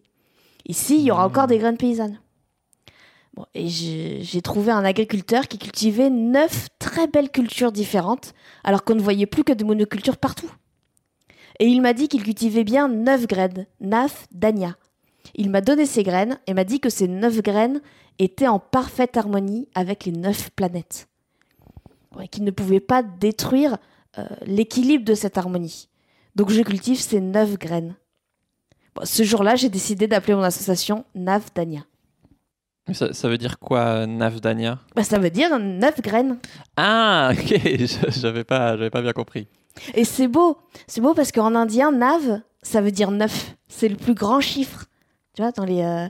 Ici, 0.67 0.97
il 0.97 1.03
y 1.03 1.11
aura 1.11 1.23
Mmh. 1.23 1.31
encore 1.31 1.47
des 1.47 1.57
graines 1.57 1.77
paysannes. 1.77 2.19
Bon, 3.33 3.45
et 3.53 3.67
j'ai 3.67 4.19
j'ai 4.23 4.41
trouvé 4.41 4.71
un 4.71 4.83
agriculteur 4.83 5.47
qui 5.47 5.57
cultivait 5.59 6.09
neuf 6.09 6.67
très 6.79 7.07
belles 7.07 7.29
cultures 7.29 7.71
différentes, 7.71 8.33
alors 8.63 8.83
qu'on 8.83 8.95
ne 8.95 9.01
voyait 9.01 9.27
plus 9.27 9.43
que 9.43 9.53
des 9.53 9.63
monocultures 9.63 10.17
partout. 10.17 10.51
Et 11.59 11.67
il 11.67 11.81
m'a 11.81 11.93
dit 11.93 12.07
qu'il 12.07 12.23
cultivait 12.23 12.63
bien 12.63 12.87
neuf 12.87 13.27
graines, 13.27 13.65
naf 13.79 14.27
dania. 14.31 14.75
Il 15.35 15.49
m'a 15.49 15.61
donné 15.61 15.85
ces 15.85 16.03
graines 16.03 16.39
et 16.47 16.53
m'a 16.53 16.63
dit 16.63 16.79
que 16.79 16.89
ces 16.89 17.07
neuf 17.07 17.41
graines 17.41 17.81
étaient 18.19 18.47
en 18.47 18.59
parfaite 18.59 19.17
harmonie 19.17 19.67
avec 19.75 20.05
les 20.05 20.11
neuf 20.11 20.49
planètes. 20.51 21.07
Ouais, 22.15 22.27
qu'il 22.27 22.43
ne 22.43 22.51
pouvait 22.51 22.79
pas 22.79 23.03
détruire 23.03 23.77
euh, 24.17 24.25
l'équilibre 24.45 25.03
de 25.05 25.13
cette 25.13 25.37
harmonie. 25.37 25.89
Donc 26.35 26.49
je 26.51 26.61
cultive 26.61 26.99
ces 26.99 27.19
neuf 27.19 27.57
graines. 27.57 27.95
Bon, 28.95 29.03
ce 29.05 29.23
jour-là, 29.23 29.55
j'ai 29.55 29.69
décidé 29.69 30.07
d'appeler 30.07 30.35
mon 30.35 30.43
association 30.43 31.05
Navdania. 31.15 31.81
Ça, 32.93 33.11
ça 33.13 33.27
veut 33.27 33.37
dire 33.37 33.59
quoi, 33.59 34.05
Navdania? 34.07 34.79
Bah, 34.95 35.03
ça 35.03 35.19
veut 35.19 35.29
dire 35.29 35.59
neuf 35.59 35.99
graines. 36.01 36.39
Ah, 36.77 37.31
ok, 37.33 37.47
je- 37.63 38.19
j'avais 38.19 38.45
pas, 38.45 38.77
pas 38.89 39.01
bien 39.01 39.11
compris. 39.11 39.47
Et 39.93 40.05
c'est 40.05 40.27
beau. 40.29 40.57
C'est 40.87 41.01
beau 41.01 41.13
parce 41.13 41.31
qu'en 41.33 41.53
indien, 41.53 41.91
Nav, 41.91 42.41
ça 42.63 42.79
veut 42.81 42.91
dire 42.91 43.11
neuf. 43.11 43.55
C'est 43.67 43.89
le 43.89 43.97
plus 43.97 44.13
grand 44.13 44.39
chiffre. 44.39 44.85
Tu 45.33 45.41
vois, 45.41 45.51
dans 45.51 45.65
les. 45.65 45.81
euh, 45.81 46.07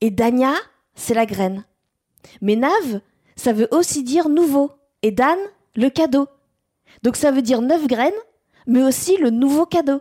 Et 0.00 0.10
Danya, 0.10 0.54
c'est 0.94 1.14
la 1.14 1.26
graine. 1.26 1.64
Mais 2.40 2.56
Nav, 2.56 3.00
ça 3.36 3.52
veut 3.52 3.68
aussi 3.70 4.02
dire 4.02 4.28
nouveau. 4.30 4.72
Et 5.02 5.10
Dan, 5.10 5.38
le 5.74 5.88
cadeau. 5.88 6.28
Donc 7.02 7.16
ça 7.16 7.30
veut 7.30 7.42
dire 7.42 7.62
neuf 7.62 7.86
graines, 7.86 8.12
mais 8.66 8.82
aussi 8.82 9.16
le 9.16 9.30
nouveau 9.30 9.66
cadeau. 9.66 10.00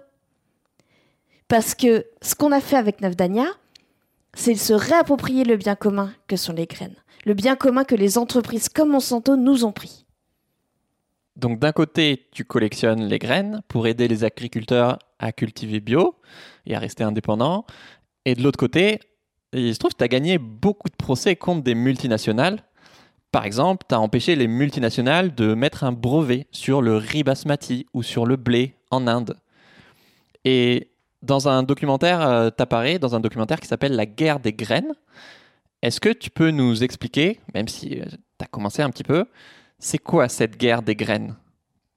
Parce 1.47 1.75
que 1.75 2.05
ce 2.21 2.35
qu'on 2.35 2.51
a 2.51 2.61
fait 2.61 2.77
avec 2.77 3.01
Navdanya, 3.01 3.47
c'est 4.33 4.53
de 4.53 4.59
se 4.59 4.73
réapproprier 4.73 5.43
le 5.43 5.57
bien 5.57 5.75
commun 5.75 6.13
que 6.27 6.35
sont 6.35 6.53
les 6.53 6.65
graines. 6.65 6.95
Le 7.25 7.33
bien 7.33 7.55
commun 7.55 7.83
que 7.83 7.95
les 7.95 8.17
entreprises 8.17 8.69
comme 8.69 8.89
Monsanto 8.89 9.35
nous 9.35 9.65
ont 9.65 9.71
pris. 9.71 10.05
Donc 11.35 11.59
d'un 11.59 11.71
côté, 11.71 12.27
tu 12.31 12.45
collectionnes 12.45 13.05
les 13.05 13.19
graines 13.19 13.61
pour 13.67 13.87
aider 13.87 14.07
les 14.07 14.23
agriculteurs 14.23 14.99
à 15.19 15.31
cultiver 15.31 15.79
bio 15.79 16.15
et 16.65 16.75
à 16.75 16.79
rester 16.79 17.03
indépendants. 17.03 17.65
Et 18.25 18.35
de 18.35 18.41
l'autre 18.41 18.59
côté, 18.59 18.99
il 19.53 19.73
se 19.73 19.79
trouve 19.79 19.91
que 19.91 19.97
tu 19.97 20.03
as 20.03 20.07
gagné 20.07 20.37
beaucoup 20.37 20.89
de 20.89 20.95
procès 20.95 21.35
contre 21.35 21.63
des 21.63 21.75
multinationales. 21.75 22.63
Par 23.35 23.43
exemple, 23.43 23.85
tu 23.89 23.93
as 23.93 23.99
empêché 23.99 24.37
les 24.37 24.47
multinationales 24.47 25.35
de 25.35 25.55
mettre 25.55 25.83
un 25.83 25.91
brevet 25.91 26.47
sur 26.51 26.81
le 26.81 26.95
riz 26.95 27.23
basmati 27.23 27.85
ou 27.93 28.01
sur 28.01 28.25
le 28.25 28.37
blé 28.37 28.75
en 28.91 29.07
Inde. 29.07 29.35
Et 30.45 30.89
dans 31.21 31.49
un 31.49 31.63
documentaire, 31.63 32.21
apparais 32.57 32.97
dans 32.97 33.13
un 33.13 33.19
documentaire 33.19 33.59
qui 33.59 33.67
s'appelle 33.67 33.93
La 33.93 34.05
guerre 34.05 34.39
des 34.39 34.53
graines. 34.53 34.93
Est-ce 35.81 35.99
que 35.99 36.13
tu 36.13 36.29
peux 36.29 36.49
nous 36.49 36.81
expliquer, 36.81 37.41
même 37.53 37.67
si 37.67 37.89
tu 37.89 38.05
as 38.39 38.47
commencé 38.47 38.81
un 38.81 38.89
petit 38.89 39.03
peu, 39.03 39.25
C'est 39.79 39.97
quoi 39.97 40.29
cette 40.29 40.55
guerre 40.55 40.81
des 40.81 40.95
graines? 40.95 41.35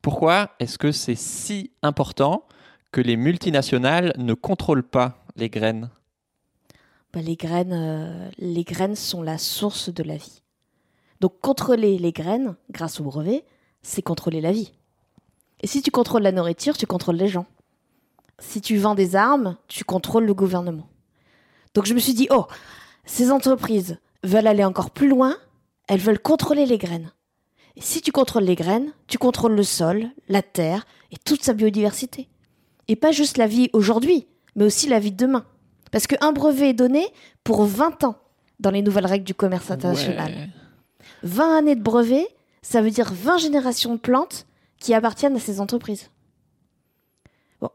Pourquoi 0.03 0.51
est-ce 0.59 0.77
que 0.77 0.91
c'est 0.91 1.15
si 1.15 1.71
important 1.83 2.49
que 2.91 3.01
les 3.01 3.17
multinationales 3.17 4.13
ne 4.19 4.35
contrôlent 4.35 4.83
pas 4.83 5.25
les 5.37 5.51
graines? 5.51 5.89
Bah, 7.13 7.21
les, 7.23 7.37
graines, 7.37 7.73
euh, 7.73 8.29
les 8.39 8.65
graines 8.65 8.97
sont 8.97 9.23
la 9.23 9.39
source 9.39 9.89
de 9.95 10.03
la 10.03 10.17
vie. 10.17 10.43
Donc 11.21 11.41
contrôler 11.41 11.99
les 11.99 12.13
graines, 12.13 12.57
grâce 12.71 13.01
au 13.01 13.05
brevet, 13.05 13.45
c'est 13.83 14.03
contrôler 14.03 14.41
la 14.41 14.53
vie. 14.53 14.73
Et 15.61 15.67
si 15.67 15.83
tu 15.83 15.91
contrôles 15.91 16.23
la 16.23 16.33
nourriture, 16.33 16.77
tu 16.77 16.87
contrôles 16.87 17.17
les 17.17 17.29
gens. 17.29 17.47
Si 18.39 18.61
tu 18.61 18.77
vends 18.77 18.95
des 18.95 19.17
armes, 19.17 19.57
tu 19.67 19.85
contrôles 19.85 20.25
le 20.25 20.35
gouvernement. 20.35 20.89
Donc 21.75 21.87
je 21.87 21.95
me 21.95 21.99
suis 21.99 22.15
dit, 22.15 22.29
oh, 22.31 22.47
ces 23.05 23.31
entreprises 23.33 23.99
veulent 24.23 24.47
aller 24.47 24.65
encore 24.65 24.91
plus 24.91 25.09
loin, 25.09 25.37
elles 25.89 26.01
veulent 26.01 26.21
contrôler 26.21 26.67
les 26.67 26.79
graines. 26.79 27.11
Et 27.77 27.81
si 27.81 28.01
tu 28.01 28.13
contrôles 28.13 28.45
les 28.45 28.55
graines, 28.55 28.93
tu 29.07 29.19
contrôles 29.19 29.55
le 29.55 29.63
sol, 29.63 30.09
la 30.29 30.43
terre 30.43 30.87
et 31.11 31.17
toute 31.17 31.43
sa 31.43 31.53
biodiversité. 31.53 32.29
Et 32.89 32.97
pas 32.97 33.13
juste 33.13 33.37
la 33.37 33.47
vie 33.47 33.71
aujourd'hui, 33.73 34.27
mais 34.57 34.65
aussi 34.65 34.89
la 34.89 34.99
vie 34.99 35.13
de 35.13 35.17
demain. 35.17 35.45
Parce 35.91 36.07
qu'un 36.07 36.33
brevet 36.33 36.71
est 36.71 36.75
donné 36.75 37.07
pour 37.45 37.65
20 37.65 38.05
ans 38.05 38.17
dans 38.61 38.71
les 38.71 38.83
nouvelles 38.83 39.07
règles 39.07 39.25
du 39.25 39.35
commerce 39.35 39.71
international. 39.71 40.51
20 41.23 41.59
années 41.59 41.77
de 41.77 41.83
brevet, 41.83 42.27
ça 42.63 42.83
veut 42.83 42.91
dire 42.91 43.13
20 43.13 43.39
générations 43.39 43.95
de 43.95 44.01
plantes 44.01 44.47
qui 44.79 44.95
appartiennent 44.95 45.37
à 45.37 45.41
ces 45.41 45.61
entreprises. 45.61 46.11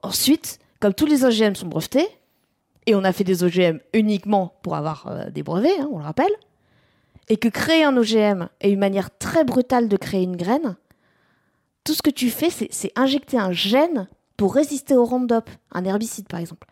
ensuite, 0.01 0.59
comme 0.79 0.93
tous 0.93 1.05
les 1.05 1.25
OGM 1.25 1.55
sont 1.55 1.67
brevetés, 1.67 2.07
et 2.85 2.95
on 2.95 3.03
a 3.03 3.13
fait 3.13 3.23
des 3.23 3.43
OGM 3.43 3.79
uniquement 3.93 4.55
pour 4.61 4.75
avoir 4.75 5.07
euh, 5.07 5.29
des 5.29 5.43
brevets, 5.43 5.79
hein, 5.79 5.89
on 5.91 5.97
le 5.97 6.03
rappelle, 6.03 6.31
et 7.29 7.37
que 7.37 7.47
créer 7.47 7.83
un 7.83 7.95
OGM 7.95 8.47
est 8.59 8.71
une 8.71 8.79
manière 8.79 9.17
très 9.17 9.43
brutale 9.43 9.87
de 9.87 9.97
créer 9.97 10.23
une 10.23 10.35
graine, 10.35 10.75
tout 11.83 11.93
ce 11.93 12.01
que 12.01 12.09
tu 12.09 12.29
fais, 12.29 12.49
c'est 12.49 12.91
injecter 12.95 13.37
un 13.37 13.51
gène 13.51 14.07
pour 14.37 14.55
résister 14.55 14.95
au 14.95 15.05
Roundup, 15.05 15.49
un 15.71 15.85
herbicide 15.85 16.27
par 16.27 16.39
exemple. 16.39 16.67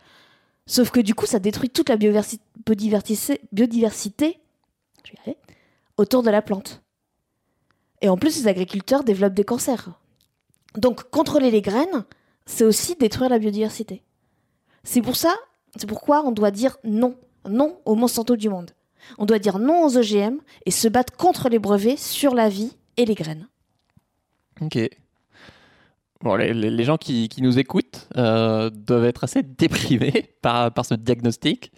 Sauf 0.65 0.91
que 0.91 0.99
du 0.99 1.15
coup, 1.15 1.25
ça 1.25 1.39
détruit 1.39 1.69
toute 1.69 1.89
la 1.89 1.97
biodiversité 1.97 4.39
autour 6.01 6.23
de 6.23 6.29
la 6.29 6.41
plante. 6.41 6.81
Et 8.01 8.09
en 8.09 8.17
plus, 8.17 8.37
les 8.39 8.47
agriculteurs 8.47 9.03
développent 9.03 9.33
des 9.33 9.43
cancers. 9.43 9.91
Donc, 10.75 11.09
contrôler 11.09 11.51
les 11.51 11.61
graines, 11.61 12.05
c'est 12.45 12.63
aussi 12.63 12.95
détruire 12.95 13.29
la 13.29 13.39
biodiversité. 13.39 14.03
C'est 14.83 15.01
pour 15.01 15.15
ça, 15.15 15.33
c'est 15.75 15.87
pourquoi 15.87 16.25
on 16.25 16.31
doit 16.31 16.51
dire 16.51 16.77
non, 16.83 17.15
non 17.47 17.79
aux 17.85 17.95
Monsanto 17.95 18.35
du 18.35 18.49
monde. 18.49 18.71
On 19.17 19.25
doit 19.25 19.39
dire 19.39 19.59
non 19.59 19.85
aux 19.85 19.97
OGM 19.97 20.37
et 20.65 20.71
se 20.71 20.87
battre 20.87 21.15
contre 21.15 21.49
les 21.49 21.59
brevets 21.59 21.97
sur 21.97 22.33
la 22.33 22.49
vie 22.49 22.75
et 22.97 23.05
les 23.05 23.15
graines. 23.15 23.47
Ok. 24.59 24.77
Bon, 26.21 26.35
les, 26.35 26.83
gens 26.83 26.97
qui, 26.97 27.29
nous 27.39 27.57
écoutent 27.57 28.07
euh, 28.15 28.69
doivent 28.69 29.05
être 29.05 29.23
assez 29.23 29.41
déprimés 29.41 30.35
par, 30.41 30.71
par 30.71 30.85
ce 30.85 30.93
diagnostic. 30.93 31.71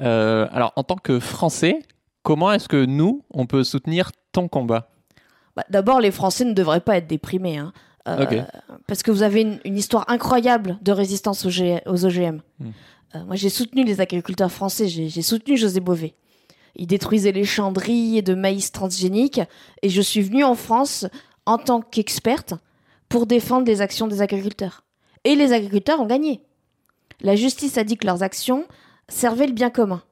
Euh, 0.00 0.48
alors, 0.52 0.72
en 0.76 0.84
tant 0.84 0.96
que 0.96 1.20
Français, 1.20 1.80
comment 2.24 2.52
est-ce 2.52 2.68
que 2.68 2.84
nous, 2.84 3.22
on 3.30 3.46
peut 3.46 3.62
soutenir 3.62 4.10
ton 4.32 4.48
combat 4.48 4.90
bah, 5.54 5.64
D'abord, 5.70 6.00
les 6.00 6.10
Français 6.10 6.44
ne 6.44 6.52
devraient 6.52 6.80
pas 6.80 6.96
être 6.96 7.06
déprimés. 7.06 7.58
Hein. 7.58 7.72
Euh, 8.08 8.42
parce 8.86 9.02
que 9.02 9.12
vous 9.12 9.22
avez 9.22 9.58
une, 9.64 9.76
histoire 9.78 10.04
incroyable 10.08 10.78
de 10.82 10.90
résistance 10.90 11.46
aux, 11.46 12.04
OGM. 12.04 12.40
Hmm. 12.58 12.70
moi, 13.26 13.36
j'ai 13.36 13.48
soutenu 13.48 13.84
les 13.84 14.00
agriculteurs 14.00 14.52
français, 14.52 14.88
j'ai 14.88 15.22
soutenu 15.22 15.56
José 15.56 15.80
Bové. 15.80 16.14
Il 16.76 16.86
détruisait 16.86 17.32
les 17.32 17.44
chandrilles 17.44 18.22
de 18.22 18.34
maïs 18.34 18.72
transgéniques 18.72 19.40
et 19.82 19.88
je 19.88 20.02
suis 20.02 20.20
venue 20.20 20.44
en 20.44 20.54
France 20.54 21.06
en 21.46 21.56
tant 21.56 21.80
qu'experte 21.80 22.54
pour 23.08 23.26
défendre 23.26 23.66
les 23.66 23.80
actions 23.80 24.08
des 24.08 24.20
agriculteurs. 24.20 24.84
Et 25.22 25.36
les 25.36 25.52
agriculteurs 25.52 26.00
ont 26.00 26.06
gagné. 26.06 26.42
La 27.20 27.36
justice 27.36 27.78
a 27.78 27.84
dit 27.84 27.96
que 27.96 28.06
leurs 28.06 28.22
actions 28.22 28.66
servaient 29.08 29.46
le 29.46 29.52
bien 29.52 29.70
commun. 29.70 30.02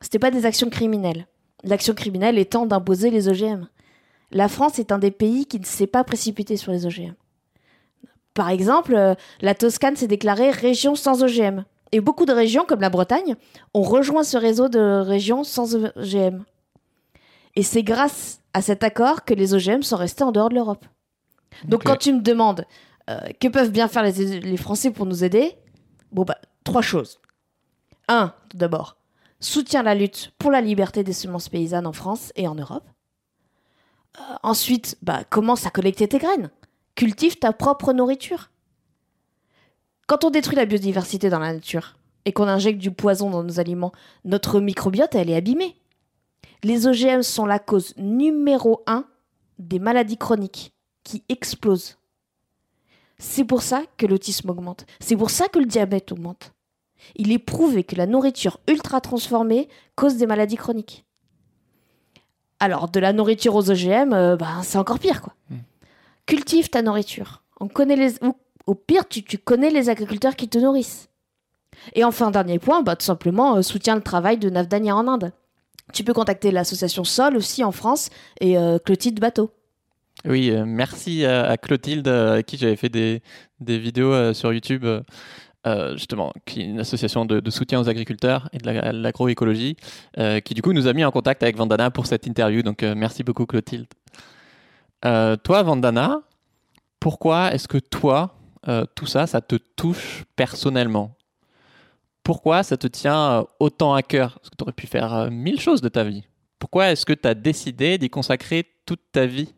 Ce 0.00 0.06
n'était 0.06 0.18
pas 0.18 0.30
des 0.30 0.46
actions 0.46 0.68
criminelles. 0.68 1.26
L'action 1.64 1.94
criminelle 1.94 2.38
étant 2.38 2.66
d'imposer 2.66 3.10
les 3.10 3.28
OGM. 3.28 3.66
La 4.30 4.48
France 4.48 4.78
est 4.78 4.92
un 4.92 4.98
des 4.98 5.10
pays 5.10 5.46
qui 5.46 5.58
ne 5.58 5.64
s'est 5.64 5.86
pas 5.86 6.04
précipité 6.04 6.56
sur 6.56 6.72
les 6.72 6.86
OGM. 6.86 7.14
Par 8.34 8.50
exemple, 8.50 8.94
euh, 8.94 9.14
la 9.40 9.54
Toscane 9.54 9.96
s'est 9.96 10.08
déclarée 10.08 10.50
région 10.50 10.94
sans 10.94 11.22
OGM. 11.22 11.64
Et 11.92 12.00
beaucoup 12.00 12.26
de 12.26 12.32
régions, 12.32 12.64
comme 12.64 12.80
la 12.80 12.90
Bretagne, 12.90 13.36
ont 13.72 13.82
rejoint 13.82 14.24
ce 14.24 14.36
réseau 14.36 14.68
de 14.68 15.00
régions 15.00 15.44
sans 15.44 15.76
OGM. 15.76 16.42
Et 17.54 17.62
c'est 17.62 17.84
grâce 17.84 18.40
à 18.52 18.62
cet 18.62 18.82
accord 18.82 19.24
que 19.24 19.34
les 19.34 19.54
OGM 19.54 19.82
sont 19.82 19.96
restés 19.96 20.24
en 20.24 20.32
dehors 20.32 20.48
de 20.48 20.56
l'Europe. 20.56 20.84
Donc 21.64 21.84
quand 21.84 21.96
tu 21.96 22.12
me 22.12 22.20
demandes 22.20 22.66
euh, 23.08 23.18
que 23.40 23.48
peuvent 23.48 23.70
bien 23.70 23.86
faire 23.86 24.02
les, 24.02 24.56
Français 24.56 24.90
pour 24.90 25.06
nous 25.06 25.22
aider, 25.22 25.56
bon 26.10 26.24
bah 26.24 26.38
trois 26.64 26.82
choses. 26.82 27.20
Un, 28.08 28.32
tout 28.48 28.56
d'abord, 28.56 28.96
soutient 29.44 29.82
la 29.82 29.94
lutte 29.94 30.32
pour 30.38 30.50
la 30.50 30.60
liberté 30.60 31.04
des 31.04 31.12
semences 31.12 31.48
paysannes 31.48 31.86
en 31.86 31.92
France 31.92 32.32
et 32.36 32.48
en 32.48 32.54
Europe. 32.54 32.88
Euh, 34.18 34.34
ensuite, 34.42 34.96
bah, 35.02 35.24
commence 35.24 35.66
à 35.66 35.70
collecter 35.70 36.08
tes 36.08 36.18
graines. 36.18 36.50
Cultive 36.94 37.38
ta 37.38 37.52
propre 37.52 37.92
nourriture. 37.92 38.50
Quand 40.06 40.24
on 40.24 40.30
détruit 40.30 40.56
la 40.56 40.66
biodiversité 40.66 41.28
dans 41.28 41.38
la 41.38 41.52
nature 41.52 41.96
et 42.24 42.32
qu'on 42.32 42.48
injecte 42.48 42.78
du 42.78 42.90
poison 42.90 43.30
dans 43.30 43.42
nos 43.42 43.60
aliments, 43.60 43.92
notre 44.24 44.60
microbiote, 44.60 45.14
est 45.14 45.34
abîmée. 45.34 45.76
Les 46.62 46.86
OGM 46.86 47.22
sont 47.22 47.46
la 47.46 47.58
cause 47.58 47.94
numéro 47.96 48.82
un 48.86 49.04
des 49.58 49.78
maladies 49.78 50.16
chroniques 50.16 50.72
qui 51.02 51.22
explose. 51.28 51.98
C'est 53.18 53.44
pour 53.44 53.62
ça 53.62 53.82
que 53.96 54.06
l'autisme 54.06 54.50
augmente. 54.50 54.86
C'est 55.00 55.16
pour 55.16 55.30
ça 55.30 55.48
que 55.48 55.58
le 55.58 55.66
diabète 55.66 56.12
augmente. 56.12 56.53
Il 57.16 57.32
est 57.32 57.38
prouvé 57.38 57.84
que 57.84 57.96
la 57.96 58.06
nourriture 58.06 58.60
ultra 58.68 59.00
transformée 59.00 59.68
cause 59.94 60.16
des 60.16 60.26
maladies 60.26 60.56
chroniques. 60.56 61.04
Alors, 62.60 62.88
de 62.88 63.00
la 63.00 63.12
nourriture 63.12 63.54
aux 63.54 63.70
OGM, 63.70 64.12
euh, 64.12 64.36
bah, 64.36 64.60
c'est 64.62 64.78
encore 64.78 64.98
pire, 64.98 65.20
quoi. 65.20 65.34
Hmm. 65.50 65.58
Cultive 66.26 66.70
ta 66.70 66.82
nourriture. 66.82 67.42
On 67.60 67.68
connaît 67.68 67.96
les... 67.96 68.14
au 68.66 68.74
pire, 68.74 69.06
tu, 69.08 69.22
connais 69.38 69.70
les 69.70 69.90
agriculteurs 69.90 70.36
qui 70.36 70.48
te 70.48 70.58
nourrissent. 70.58 71.08
Et 71.94 72.04
enfin, 72.04 72.30
dernier 72.30 72.58
point, 72.58 72.82
bah, 72.82 72.96
tout 72.96 73.04
simplement, 73.04 73.56
euh, 73.56 73.62
soutiens 73.62 73.96
le 73.96 74.02
travail 74.02 74.38
de 74.38 74.48
Navdania 74.48 74.96
en 74.96 75.06
Inde. 75.08 75.32
Tu 75.92 76.04
peux 76.04 76.14
contacter 76.14 76.50
l'association 76.50 77.04
Sol 77.04 77.36
aussi 77.36 77.62
en 77.62 77.72
France 77.72 78.08
et 78.40 78.56
euh, 78.56 78.78
Clotilde 78.78 79.20
Bateau. 79.20 79.50
Oui, 80.24 80.50
merci 80.64 81.26
à, 81.26 81.58
Clotilde, 81.58 82.08
à 82.08 82.42
qui 82.42 82.56
j'avais 82.56 82.76
fait 82.76 82.88
des, 82.88 83.20
des 83.60 83.78
vidéos 83.78 84.32
sur 84.32 84.54
YouTube, 84.54 84.86
euh, 85.66 85.96
justement, 85.96 86.32
qui 86.44 86.60
est 86.60 86.64
une 86.64 86.80
association 86.80 87.24
de, 87.24 87.50
soutien 87.50 87.80
aux 87.80 87.88
agriculteurs 87.88 88.48
et 88.52 88.58
de 88.58 88.66
l'agroécologie, 89.02 89.76
qui 90.44 90.54
du 90.54 90.62
coup 90.62 90.72
nous 90.72 90.86
a 90.86 90.92
mis 90.92 91.04
en 91.04 91.10
contact 91.10 91.42
avec 91.42 91.56
Vandana 91.56 91.90
pour 91.90 92.06
cette 92.06 92.26
interview. 92.26 92.62
Donc 92.62 92.82
merci 92.82 93.22
beaucoup 93.22 93.46
Clotilde. 93.46 93.86
toi, 95.02 95.62
Vandana, 95.62 96.20
pourquoi 97.00 97.52
est-ce 97.52 97.68
que 97.68 97.78
toi, 97.78 98.34
tout 98.94 99.06
ça, 99.06 99.26
ça 99.26 99.40
te 99.40 99.56
touche 99.56 100.24
personnellement? 100.36 101.16
Pourquoi 102.22 102.62
ça 102.62 102.76
te 102.76 102.86
tient 102.86 103.46
autant 103.60 103.94
à 103.94 104.02
cœur? 104.02 104.38
Parce 104.38 104.50
que 104.50 104.56
tu 104.56 104.62
aurais 104.64 104.72
pu 104.72 104.86
faire 104.86 105.30
mille 105.30 105.60
choses 105.60 105.82
de 105.82 105.88
ta 105.88 106.04
vie. 106.04 106.24
Pourquoi 106.58 106.90
est-ce 106.90 107.04
que 107.04 107.12
tu 107.12 107.28
as 107.28 107.34
décidé 107.34 107.98
d'y 107.98 108.08
consacrer 108.08 108.66
toute 108.86 109.02
ta 109.12 109.26
vie? 109.26 109.52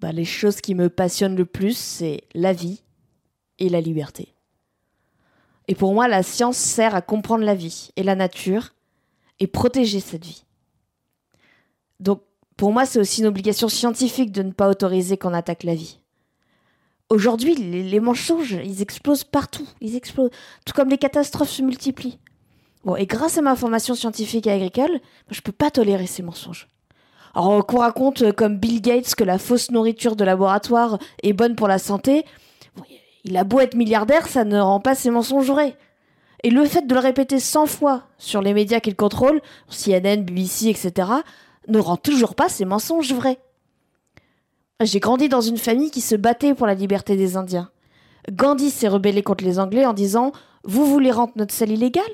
Bah, 0.00 0.12
les 0.12 0.24
choses 0.24 0.60
qui 0.60 0.74
me 0.74 0.88
passionnent 0.88 1.34
le 1.34 1.44
plus, 1.44 1.76
c'est 1.76 2.22
la 2.34 2.52
vie 2.52 2.82
et 3.58 3.68
la 3.68 3.80
liberté. 3.80 4.34
Et 5.68 5.74
pour 5.74 5.92
moi, 5.92 6.08
la 6.08 6.22
science 6.22 6.56
sert 6.56 6.94
à 6.94 7.02
comprendre 7.02 7.44
la 7.44 7.54
vie 7.54 7.90
et 7.96 8.02
la 8.02 8.14
nature 8.14 8.74
et 9.38 9.46
protéger 9.46 10.00
cette 10.00 10.24
vie. 10.24 10.44
Donc, 12.00 12.22
pour 12.56 12.72
moi, 12.72 12.86
c'est 12.86 12.98
aussi 12.98 13.20
une 13.20 13.26
obligation 13.26 13.68
scientifique 13.68 14.32
de 14.32 14.42
ne 14.42 14.50
pas 14.50 14.68
autoriser 14.68 15.16
qu'on 15.16 15.34
attaque 15.34 15.62
la 15.62 15.74
vie. 15.74 15.98
Aujourd'hui, 17.10 17.54
les, 17.54 18.00
mensonges, 18.00 18.58
ils 18.64 18.82
explosent 18.82 19.24
partout. 19.24 19.66
Ils 19.80 19.96
explosent. 19.96 20.30
Tout 20.64 20.74
comme 20.74 20.90
les 20.90 20.98
catastrophes 20.98 21.50
se 21.50 21.62
multiplient. 21.62 22.18
Bon, 22.84 22.96
et 22.96 23.06
grâce 23.06 23.38
à 23.38 23.42
ma 23.42 23.56
formation 23.56 23.94
scientifique 23.94 24.46
et 24.46 24.50
agricole, 24.50 25.00
je 25.30 25.38
ne 25.38 25.42
peux 25.42 25.52
pas 25.52 25.70
tolérer 25.70 26.06
ces 26.06 26.22
mensonges. 26.22 26.68
Alors 27.34 27.66
qu'on 27.66 27.78
raconte 27.78 28.22
euh, 28.22 28.32
comme 28.32 28.56
Bill 28.56 28.80
Gates 28.80 29.14
que 29.14 29.24
la 29.24 29.38
fausse 29.38 29.70
nourriture 29.70 30.16
de 30.16 30.24
laboratoire 30.24 30.98
est 31.22 31.32
bonne 31.32 31.56
pour 31.56 31.68
la 31.68 31.78
santé, 31.78 32.24
il 33.24 33.36
a 33.36 33.44
beau 33.44 33.60
être 33.60 33.74
milliardaire, 33.74 34.28
ça 34.28 34.44
ne 34.44 34.60
rend 34.60 34.80
pas 34.80 34.94
ses 34.94 35.10
mensonges 35.10 35.46
vrais. 35.46 35.76
Et 36.44 36.50
le 36.50 36.64
fait 36.64 36.86
de 36.86 36.94
le 36.94 37.00
répéter 37.00 37.40
100 37.40 37.66
fois 37.66 38.04
sur 38.16 38.42
les 38.42 38.54
médias 38.54 38.80
qu'il 38.80 38.94
contrôle, 38.94 39.40
CNN, 39.68 40.22
BBC, 40.22 40.68
etc., 40.68 41.10
ne 41.66 41.78
rend 41.78 41.96
toujours 41.96 42.34
pas 42.34 42.48
ses 42.48 42.64
mensonges 42.64 43.12
vrais. 43.12 43.38
J'ai 44.80 45.00
grandi 45.00 45.28
dans 45.28 45.40
une 45.40 45.58
famille 45.58 45.90
qui 45.90 46.00
se 46.00 46.14
battait 46.14 46.54
pour 46.54 46.66
la 46.66 46.74
liberté 46.74 47.16
des 47.16 47.36
Indiens. 47.36 47.70
Gandhi 48.30 48.70
s'est 48.70 48.88
rebellé 48.88 49.22
contre 49.22 49.44
les 49.44 49.58
Anglais 49.58 49.84
en 49.84 49.92
disant 49.92 50.32
Vous 50.62 50.86
voulez 50.86 51.10
rendre 51.10 51.32
notre 51.34 51.52
sel 51.52 51.72
illégal 51.72 52.04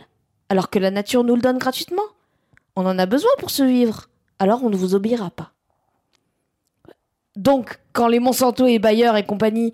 Alors 0.49 0.71
que 0.71 0.79
la 0.79 0.91
nature 0.91 1.25
nous 1.25 1.37
le 1.37 1.43
donne 1.43 1.59
gratuitement 1.59 2.03
On 2.77 2.87
en 2.87 2.99
a 2.99 3.07
besoin 3.07 3.31
pour 3.39 3.51
se 3.51 3.63
vivre 3.63 4.09
alors 4.39 4.65
on 4.65 4.71
ne 4.71 4.77
vous 4.77 4.95
obéira 4.95 5.31
pas. 5.31 5.53
Donc, 7.37 7.81
quand 7.93 8.09
les 8.09 8.21
Monsanto 8.21 8.67
et 8.67 8.79
Bayer 8.79 9.11
et 9.17 9.25
compagnie 9.25 9.73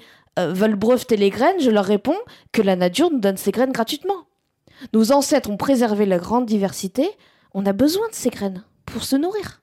veulent 0.49 0.76
breveter 0.76 1.16
les 1.16 1.30
graines, 1.30 1.61
je 1.61 1.70
leur 1.70 1.85
réponds 1.85 2.18
que 2.52 2.62
la 2.62 2.76
nature 2.76 3.11
nous 3.11 3.20
donne 3.20 3.37
ces 3.37 3.50
graines 3.50 3.73
gratuitement. 3.73 4.26
Nos 4.92 5.12
ancêtres 5.12 5.50
ont 5.50 5.56
préservé 5.56 6.06
la 6.06 6.18
grande 6.18 6.47
diversité, 6.47 7.09
on 7.52 7.66
a 7.66 7.73
besoin 7.73 8.09
de 8.09 8.14
ces 8.14 8.30
graines 8.30 8.64
pour 8.87 9.04
se 9.04 9.16
nourrir. 9.16 9.62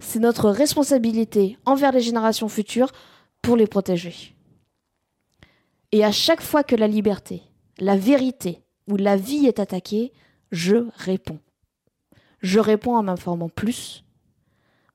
C'est 0.00 0.20
notre 0.20 0.50
responsabilité 0.50 1.58
envers 1.66 1.92
les 1.92 2.00
générations 2.00 2.48
futures 2.48 2.92
pour 3.42 3.56
les 3.56 3.66
protéger. 3.66 4.34
Et 5.92 6.04
à 6.04 6.12
chaque 6.12 6.42
fois 6.42 6.62
que 6.62 6.76
la 6.76 6.86
liberté, 6.86 7.42
la 7.78 7.96
vérité 7.96 8.62
ou 8.88 8.96
la 8.96 9.16
vie 9.16 9.46
est 9.46 9.58
attaquée, 9.58 10.12
je 10.52 10.86
réponds. 10.96 11.40
Je 12.40 12.60
réponds 12.60 12.96
en 12.96 13.02
m'informant 13.02 13.48
plus. 13.48 14.04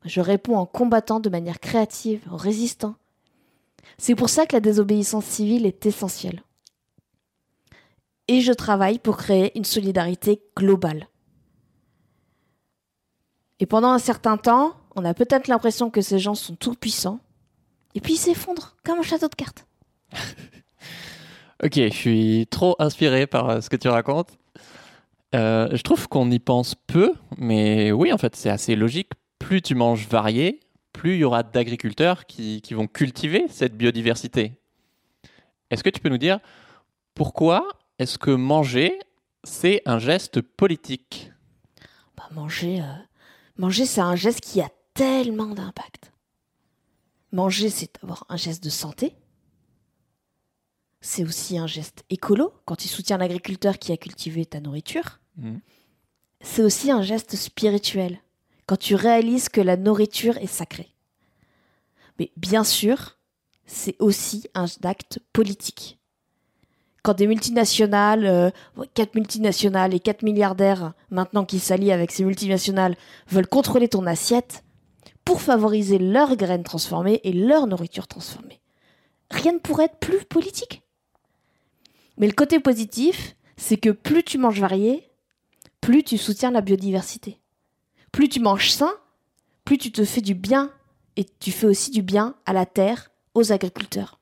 Je 0.06 0.22
réponds 0.22 0.58
en 0.58 0.66
combattant 0.66 1.20
de 1.20 1.30
manière 1.30 1.60
créative, 1.60 2.22
en 2.30 2.38
résistant. 2.38 2.96
C'est 3.98 4.16
pour 4.16 4.30
ça 4.30 4.46
que 4.46 4.56
la 4.56 4.60
désobéissance 4.60 5.26
civile 5.26 5.66
est 5.66 5.86
essentielle. 5.86 6.44
Et 8.28 8.42
je 8.42 8.54
travaille 8.54 9.00
pour 9.00 9.18
créer 9.18 9.58
une 9.58 9.66
solidarité 9.66 10.42
globale. 10.58 11.08
Et 13.60 13.66
pendant 13.66 13.90
un 13.90 14.00
certain 14.00 14.38
temps, 14.38 14.74
on 14.96 15.06
a 15.06 15.14
peut-être 15.14 15.48
l'impression 15.48 15.90
que 15.90 16.02
ces 16.02 16.20
gens 16.20 16.36
sont 16.36 16.56
tout 16.56 16.76
puissants, 16.76 17.20
et 17.96 18.02
puis 18.02 18.14
ils 18.14 18.18
s'effondrent 18.18 18.76
comme 18.84 19.00
un 19.00 19.04
château 19.04 19.28
de 19.28 19.36
cartes. 19.36 19.68
ok, 21.64 21.74
je 21.76 21.94
suis 21.94 22.48
trop 22.50 22.76
inspiré 22.80 23.28
par 23.28 23.50
euh, 23.50 23.62
ce 23.62 23.70
que 23.70 23.76
tu 23.76 23.88
racontes. 23.88 24.38
Euh, 25.36 25.70
je 25.72 25.82
trouve 25.82 26.08
qu'on 26.08 26.30
y 26.30 26.40
pense 26.40 26.76
peu, 26.76 27.14
mais 27.38 27.92
oui, 27.92 28.14
en 28.14 28.18
fait, 28.18 28.36
c'est 28.36 28.50
assez 28.50 28.76
logique. 28.76 29.10
Plus 29.40 29.62
tu 29.62 29.76
manges 29.76 30.08
varié, 30.08 30.60
plus 30.94 31.16
il 31.16 31.20
y 31.20 31.24
aura 31.24 31.44
d'agriculteurs 31.44 32.26
qui, 32.26 32.62
qui, 32.62 32.74
vont 32.74 32.88
cultiver 32.88 33.48
cette 33.50 33.76
biodiversité. 33.76 34.54
Est-ce 35.70 35.84
que 35.84 35.90
tu 35.90 36.00
peux 36.00 36.10
nous 36.10 36.18
dire 36.18 36.40
pourquoi 37.16 37.68
est-ce 38.00 38.18
que 38.18 38.32
manger, 38.32 39.00
c'est 39.44 39.82
un 39.86 40.00
geste 40.00 40.42
politique? 40.42 41.32
Bah, 42.16 42.30
Manger, 42.32 42.82
euh, 42.82 42.86
manger 43.58 43.86
c'est 43.86 44.02
un 44.02 44.16
geste 44.16 44.42
qui 44.42 44.62
a 44.62 44.70
tellement 44.94 45.54
d'impact. 45.54 46.12
Manger, 47.32 47.70
c'est 47.70 47.98
avoir 48.04 48.26
un 48.30 48.38
geste 48.38 48.64
de 48.64 48.70
santé. 48.70 49.16
C'est 51.02 51.24
aussi 51.24 51.58
un 51.58 51.68
geste 51.68 52.06
écolo 52.10 52.54
quand 52.66 52.76
tu 52.76 52.88
soutiens 52.88 53.18
l'agriculteur 53.18 53.78
qui 53.78 53.92
a 53.92 53.98
cultivé 53.98 54.46
ta 54.46 54.60
nourriture. 54.60 55.20
Mmh. 55.38 55.58
C'est 56.42 56.62
aussi 56.62 56.92
un 56.92 57.02
geste 57.02 57.36
spirituel 57.36 58.20
quand 58.66 58.78
tu 58.78 58.96
réalises 58.96 59.50
que 59.50 59.62
la 59.62 59.78
nourriture 59.78 60.38
est 60.38 60.48
sacrée. 60.48 60.94
Mais 62.20 62.32
bien 62.38 62.64
sûr, 62.64 63.18
c'est 63.66 63.96
aussi 64.00 64.48
un 64.56 64.66
acte 64.84 65.20
politique. 65.34 66.00
Quand 67.02 67.16
des 67.16 67.28
multinationales, 67.28 68.26
euh, 68.26 68.50
quatre 68.94 69.16
multinationales 69.16 69.94
et 69.94 70.00
quatre 70.00 70.24
milliardaires, 70.24 70.94
maintenant 71.10 71.44
qui 71.44 71.60
s'allient 71.60 71.92
avec 71.92 72.12
ces 72.12 72.24
multinationales, 72.24 72.96
veulent 73.28 73.48
contrôler 73.48 73.90
ton 73.90 74.06
assiette, 74.06 74.64
pour 75.26 75.42
favoriser 75.42 75.98
leurs 75.98 76.36
graines 76.36 76.64
transformées 76.64 77.22
et 77.24 77.34
leur 77.34 77.68
nourriture 77.68 78.08
transformée. 78.08 78.60
Rien 79.32 79.54
ne 79.54 79.60
pourrait 79.60 79.86
être 79.86 80.00
plus 80.00 80.26
politique. 80.26 80.82
Mais 82.18 82.28
le 82.28 82.34
côté 82.34 82.60
positif, 82.60 83.36
c'est 83.58 83.78
que 83.78 83.90
plus 83.90 84.24
tu 84.24 84.38
manges 84.38 84.60
varié, 84.60 85.10
plus 85.82 86.04
tu 86.04 86.18
soutiens 86.18 86.52
la 86.52 86.62
biodiversité. 86.62 87.40
Plus 88.14 88.30
tu 88.30 88.40
manges 88.40 88.70
sain, 88.70 88.94
plus 89.66 89.78
tu 89.78 89.92
te 89.92 90.06
fais 90.06 90.22
du 90.22 90.36
bien 90.36 90.72
et 91.18 91.26
tu 91.40 91.52
fais 91.52 91.66
aussi 91.66 91.90
du 91.92 92.04
bien 92.04 92.36
à 92.46 92.54
la 92.54 92.66
terre, 92.66 93.10
aux 93.34 93.52
agriculteurs. 93.52 94.20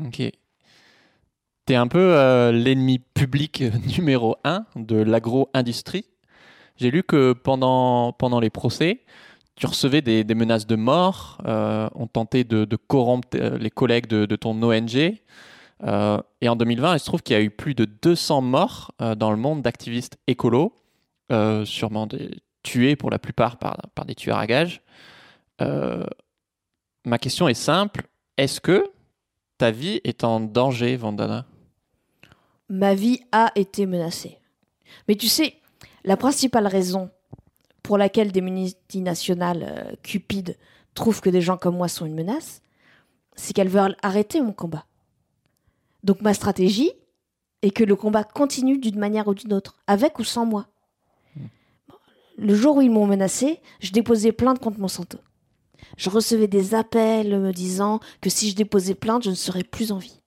Ok. 0.00 0.16
Tu 0.16 1.72
es 1.72 1.74
un 1.74 1.88
peu 1.88 1.98
euh, 1.98 2.52
l'ennemi 2.52 3.00
public 3.00 3.64
numéro 3.98 4.36
un 4.44 4.64
de 4.76 4.96
l'agro-industrie 4.96 6.06
j'ai 6.76 6.92
lu 6.92 7.02
que 7.02 7.32
pendant, 7.32 8.14
les 8.40 8.50
procès, 8.50 9.00
tu 9.56 9.66
recevais 9.66 10.00
des, 10.00 10.22
menaces 10.36 10.68
de 10.68 10.76
mort, 10.76 11.38
euh, 11.44 11.88
on 11.96 12.06
tentait 12.06 12.44
de, 12.44 12.76
corrompre 12.76 13.26
euh, 13.34 13.58
les 13.58 13.70
collègues 13.70 14.06
de, 14.06 14.36
ton 14.36 14.62
ONG. 14.62 14.96
Et 16.40 16.48
en 16.48 16.54
2020, 16.54 16.94
il 16.94 17.00
se 17.00 17.04
trouve 17.04 17.22
qu'il 17.22 17.34
y 17.34 17.38
a 17.38 17.42
eu 17.42 17.50
plus 17.50 17.74
de 17.74 17.84
200 17.84 18.42
morts 18.42 18.92
dans 19.16 19.32
le 19.32 19.36
monde 19.36 19.62
d'activistes 19.62 20.18
écolos, 20.28 20.72
sûrement 21.64 22.06
des, 22.06 22.30
tués 22.62 22.96
pour 22.96 23.10
la 23.10 23.18
plupart 23.18 23.58
par, 23.58 23.76
par 23.94 24.04
des 24.04 24.14
tueurs 24.14 24.38
à 24.38 24.46
gages. 24.46 24.82
ma 25.60 27.18
question 27.18 27.48
est 27.48 27.54
simple, 27.54 28.08
est-ce 28.36 28.60
que 28.60 28.90
ta 29.58 29.72
vie 29.72 30.00
est 30.04 30.24
en 30.24 30.40
danger, 30.40 30.96
Vandana? 30.96 31.44
Ma 32.68 32.94
vie 32.94 33.20
a 33.32 33.50
été 33.56 33.86
menacée. 33.86 34.38
Mais 35.08 35.16
tu 35.16 35.28
sais, 35.28 35.54
la 36.04 36.16
principale 36.16 36.66
raison 36.66 37.10
pour 37.82 37.98
laquelle 37.98 38.32
des 38.32 38.40
multinationales 38.40 39.66
euh, 39.66 39.92
cupides 40.02 40.56
trouvent 40.94 41.20
que 41.20 41.30
des 41.30 41.40
gens 41.40 41.56
comme 41.56 41.76
moi 41.76 41.88
sont 41.88 42.06
une 42.06 42.14
menace, 42.14 42.60
c'est 43.34 43.52
qu'elles 43.52 43.68
veulent 43.68 43.96
arrêter 44.02 44.40
mon 44.40 44.52
combat. 44.52 44.86
Donc 46.04 46.20
ma 46.20 46.34
stratégie 46.34 46.92
est 47.62 47.70
que 47.70 47.84
le 47.84 47.96
combat 47.96 48.24
continue 48.24 48.78
d'une 48.78 48.98
manière 48.98 49.26
ou 49.28 49.34
d'une 49.34 49.52
autre, 49.52 49.76
avec 49.86 50.18
ou 50.18 50.24
sans 50.24 50.46
moi. 50.46 50.66
Le 52.38 52.54
jour 52.54 52.76
où 52.76 52.82
ils 52.82 52.90
m'ont 52.90 53.06
menacé, 53.06 53.60
je 53.80 53.90
déposais 53.90 54.30
plainte 54.30 54.60
contre 54.60 54.78
Monsanto. 54.78 55.18
Je 55.96 56.08
recevais 56.08 56.46
des 56.46 56.74
appels 56.74 57.36
me 57.38 57.52
disant 57.52 57.98
que 58.20 58.30
si 58.30 58.48
je 58.50 58.54
déposais 58.54 58.94
plainte, 58.94 59.24
je 59.24 59.30
ne 59.30 59.34
serais 59.34 59.64
plus 59.64 59.90
en 59.90 59.98
vie. 59.98 60.20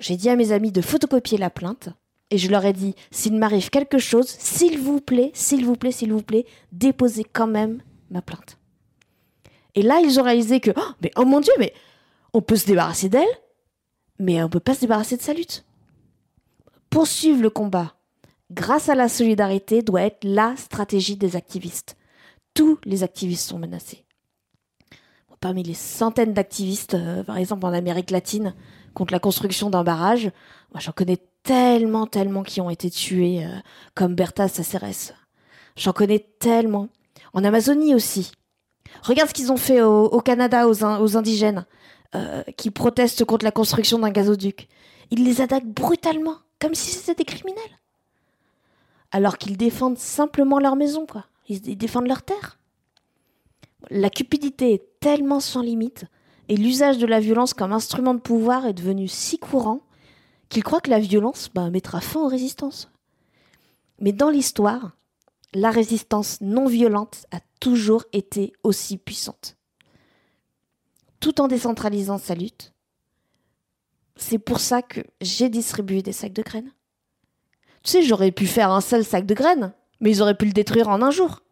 J'ai 0.00 0.16
dit 0.16 0.30
à 0.30 0.36
mes 0.36 0.52
amis 0.52 0.72
de 0.72 0.80
photocopier 0.80 1.36
la 1.36 1.50
plainte 1.50 1.90
et 2.30 2.38
je 2.38 2.50
leur 2.50 2.64
ai 2.64 2.72
dit, 2.72 2.94
s'il 3.10 3.34
m'arrive 3.34 3.68
quelque 3.68 3.98
chose, 3.98 4.26
s'il 4.26 4.78
vous 4.78 5.00
plaît, 5.00 5.30
s'il 5.34 5.66
vous 5.66 5.76
plaît, 5.76 5.92
s'il 5.92 6.12
vous 6.12 6.22
plaît, 6.22 6.46
déposez 6.72 7.24
quand 7.24 7.46
même 7.46 7.82
ma 8.10 8.22
plainte. 8.22 8.58
Et 9.74 9.82
là, 9.82 10.00
ils 10.02 10.18
ont 10.18 10.22
réalisé 10.24 10.60
que, 10.60 10.70
oh, 10.74 11.06
oh 11.16 11.24
mon 11.26 11.40
Dieu, 11.40 11.52
mais 11.58 11.74
on 12.32 12.40
peut 12.40 12.56
se 12.56 12.66
débarrasser 12.66 13.10
d'elle, 13.10 13.28
mais 14.18 14.40
on 14.40 14.46
ne 14.46 14.50
peut 14.50 14.60
pas 14.60 14.74
se 14.74 14.80
débarrasser 14.80 15.18
de 15.18 15.22
sa 15.22 15.34
lutte. 15.34 15.64
Poursuivre 16.88 17.42
le 17.42 17.50
combat 17.50 17.95
grâce 18.50 18.88
à 18.88 18.94
la 18.94 19.08
solidarité 19.08 19.82
doit 19.82 20.02
être 20.02 20.24
la 20.24 20.54
stratégie 20.56 21.16
des 21.16 21.36
activistes. 21.36 21.96
Tous 22.54 22.78
les 22.84 23.02
activistes 23.02 23.48
sont 23.48 23.58
menacés. 23.58 24.04
Parmi 25.40 25.62
les 25.62 25.74
centaines 25.74 26.32
d'activistes, 26.32 26.94
euh, 26.94 27.22
par 27.22 27.36
exemple 27.36 27.66
en 27.66 27.72
Amérique 27.72 28.10
latine, 28.10 28.54
contre 28.94 29.12
la 29.12 29.20
construction 29.20 29.68
d'un 29.68 29.84
barrage, 29.84 30.30
j'en 30.74 30.92
connais 30.92 31.18
tellement, 31.42 32.06
tellement 32.06 32.42
qui 32.42 32.60
ont 32.60 32.70
été 32.70 32.90
tués, 32.90 33.44
euh, 33.44 33.50
comme 33.94 34.14
Bertha 34.14 34.48
Saceres. 34.48 35.12
J'en 35.76 35.92
connais 35.92 36.26
tellement. 36.40 36.88
En 37.34 37.44
Amazonie 37.44 37.94
aussi. 37.94 38.32
Regarde 39.02 39.28
ce 39.28 39.34
qu'ils 39.34 39.52
ont 39.52 39.58
fait 39.58 39.82
au, 39.82 40.20
Canada 40.20 40.66
aux, 40.66 40.84
aux 40.84 41.16
indigènes 41.16 41.66
euh, 42.14 42.42
qui 42.56 42.70
protestent 42.70 43.24
contre 43.24 43.44
la 43.44 43.50
construction 43.50 43.98
d'un 43.98 44.10
gazoduc. 44.10 44.68
Ils 45.10 45.24
les 45.24 45.42
attaquent 45.42 45.66
brutalement, 45.66 46.36
comme 46.60 46.74
si 46.74 46.92
c'était 46.92 47.16
des 47.16 47.24
criminels. 47.24 47.62
Alors 49.10 49.38
qu'ils 49.38 49.56
défendent 49.56 49.98
simplement 49.98 50.58
leur 50.58 50.76
maison, 50.76 51.06
quoi. 51.06 51.26
Ils, 51.48 51.78
défendent 51.78 52.08
leur 52.08 52.22
terre. 52.22 52.58
La 53.90 54.10
cupidité 54.10 54.74
est 54.74 55.00
tellement 55.00 55.40
sans 55.40 55.62
limite 55.62 56.06
et 56.48 56.56
l'usage 56.56 56.98
de 56.98 57.06
la 57.06 57.20
violence 57.20 57.54
comme 57.54 57.72
instrument 57.72 58.14
de 58.14 58.20
pouvoir 58.20 58.66
est 58.66 58.72
devenu 58.72 59.08
si 59.08 59.38
courant 59.38 59.80
qu'il 60.48 60.64
croit 60.64 60.80
que 60.80 60.90
la 60.90 60.98
violence 60.98 61.50
bah, 61.54 61.70
mettra 61.70 62.00
fin 62.00 62.20
aux 62.20 62.28
résistances. 62.28 62.90
Mais 64.00 64.12
dans 64.12 64.30
l'histoire, 64.30 64.96
la 65.54 65.70
résistance 65.70 66.40
non 66.40 66.66
violente 66.66 67.26
a 67.30 67.40
toujours 67.60 68.04
été 68.12 68.52
aussi 68.62 68.98
puissante. 68.98 69.56
Tout 71.20 71.40
en 71.40 71.48
décentralisant 71.48 72.18
sa 72.18 72.34
lutte, 72.34 72.72
c'est 74.16 74.38
pour 74.38 74.60
ça 74.60 74.82
que 74.82 75.00
j'ai 75.20 75.48
distribué 75.48 76.02
des 76.02 76.12
sacs 76.12 76.32
de 76.32 76.42
graines. 76.42 76.72
Tu 77.86 77.92
sais, 77.92 78.02
j'aurais 78.02 78.32
pu 78.32 78.48
faire 78.48 78.72
un 78.72 78.80
seul 78.80 79.04
sac 79.04 79.26
de 79.26 79.34
graines, 79.34 79.72
mais 80.00 80.10
ils 80.10 80.20
auraient 80.20 80.34
pu 80.34 80.46
le 80.46 80.52
détruire 80.52 80.88
en 80.88 81.02
un 81.02 81.12
jour. 81.12 81.42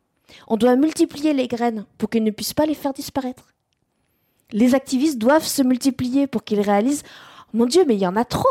On 0.48 0.56
doit 0.56 0.74
multiplier 0.74 1.32
les 1.32 1.46
graines 1.46 1.86
pour 1.96 2.10
qu'ils 2.10 2.24
ne 2.24 2.32
puissent 2.32 2.54
pas 2.54 2.66
les 2.66 2.74
faire 2.74 2.92
disparaître. 2.92 3.54
Les 4.50 4.74
activistes 4.74 5.18
doivent 5.18 5.46
se 5.46 5.62
multiplier 5.62 6.26
pour 6.26 6.42
qu'ils 6.42 6.60
réalisent 6.60 7.04
Mon 7.52 7.66
Dieu, 7.66 7.84
mais 7.86 7.94
il 7.94 8.00
y 8.00 8.06
en 8.06 8.16
a 8.16 8.24
trop 8.24 8.48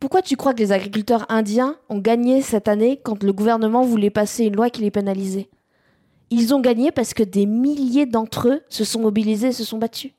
pourquoi 0.00 0.20
tu 0.20 0.36
crois 0.36 0.52
que 0.52 0.58
les 0.58 0.72
agriculteurs 0.72 1.26
indiens 1.28 1.76
ont 1.88 1.98
gagné 2.00 2.42
cette 2.42 2.66
année 2.66 2.98
quand 3.00 3.22
le 3.22 3.32
gouvernement 3.32 3.82
voulait 3.82 4.10
passer 4.10 4.46
une 4.46 4.56
loi 4.56 4.68
qui 4.68 4.80
les 4.80 4.90
pénalisait? 4.90 5.48
Ils 6.30 6.52
ont 6.52 6.60
gagné 6.60 6.90
parce 6.90 7.14
que 7.14 7.22
des 7.22 7.46
milliers 7.46 8.06
d'entre 8.06 8.48
eux 8.48 8.62
se 8.68 8.82
sont 8.82 8.98
mobilisés 9.00 9.48
et 9.48 9.52
se 9.52 9.62
sont 9.62 9.78
battus. 9.78 10.10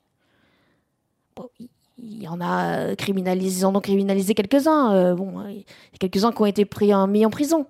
Il 2.05 2.21
y 2.21 2.27
en 2.27 2.41
a 2.41 2.95
criminalisé, 2.95 3.61
ils 3.61 3.65
en 3.65 3.75
ont 3.75 3.81
criminalisé 3.81 4.33
quelques-uns. 4.33 4.93
Euh, 4.93 5.15
bon, 5.15 5.47
il 5.47 5.59
y 5.59 5.95
a 5.95 5.97
quelques-uns 5.99 6.31
qui 6.31 6.41
ont 6.41 6.45
été 6.45 6.67
mis 7.07 7.25
en 7.25 7.29
prison. 7.29 7.65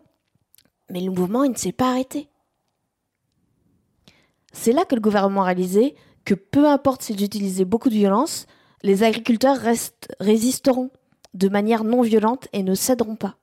Mais 0.90 1.02
le 1.02 1.12
mouvement, 1.12 1.44
il 1.44 1.52
ne 1.52 1.58
s'est 1.58 1.72
pas 1.72 1.92
arrêté. 1.92 2.30
C'est 4.52 4.72
là 4.72 4.86
que 4.86 4.96
le 4.96 5.02
gouvernement 5.02 5.42
a 5.42 5.46
réalisé 5.46 5.96
que 6.26 6.34
peu 6.34 6.68
importe 6.68 7.02
s'ils 7.02 7.24
utilisaient 7.24 7.66
beaucoup 7.66 7.90
de 7.90 7.96
violence, 7.96 8.46
les 8.82 9.04
agriculteurs 9.04 9.58
restent, 9.58 10.14
résisteront 10.20 10.92
de 11.34 11.50
manière 11.50 11.84
non 11.84 12.02
violente 12.02 12.48
et 12.54 12.64
ne 12.64 12.76
céderont 12.76 13.16
pas. 13.16 13.36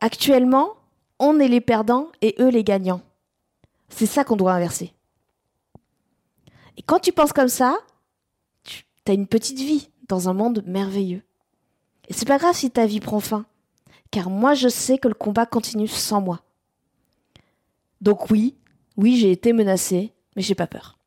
Actuellement, 0.00 0.74
on 1.18 1.38
est 1.40 1.48
les 1.48 1.60
perdants 1.60 2.08
et 2.22 2.34
eux 2.40 2.48
les 2.48 2.64
gagnants. 2.64 3.02
C'est 3.88 4.06
ça 4.06 4.24
qu'on 4.24 4.36
doit 4.36 4.52
inverser. 4.52 4.94
Et 6.76 6.82
quand 6.82 7.00
tu 7.00 7.12
penses 7.12 7.32
comme 7.32 7.48
ça, 7.48 7.76
une 9.14 9.26
petite 9.26 9.58
vie 9.58 9.90
dans 10.08 10.28
un 10.28 10.32
monde 10.32 10.62
merveilleux. 10.66 11.22
Et 12.08 12.12
c'est 12.12 12.26
pas 12.26 12.38
grave 12.38 12.54
si 12.54 12.70
ta 12.70 12.86
vie 12.86 13.00
prend 13.00 13.20
fin, 13.20 13.46
car 14.10 14.30
moi 14.30 14.54
je 14.54 14.68
sais 14.68 14.98
que 14.98 15.08
le 15.08 15.14
combat 15.14 15.46
continue 15.46 15.88
sans 15.88 16.20
moi. 16.20 16.42
Donc 18.00 18.30
oui, 18.30 18.56
oui, 18.96 19.16
j'ai 19.16 19.30
été 19.30 19.52
menacée, 19.52 20.12
mais 20.34 20.42
j'ai 20.42 20.54
pas 20.54 20.66
peur. 20.66 20.98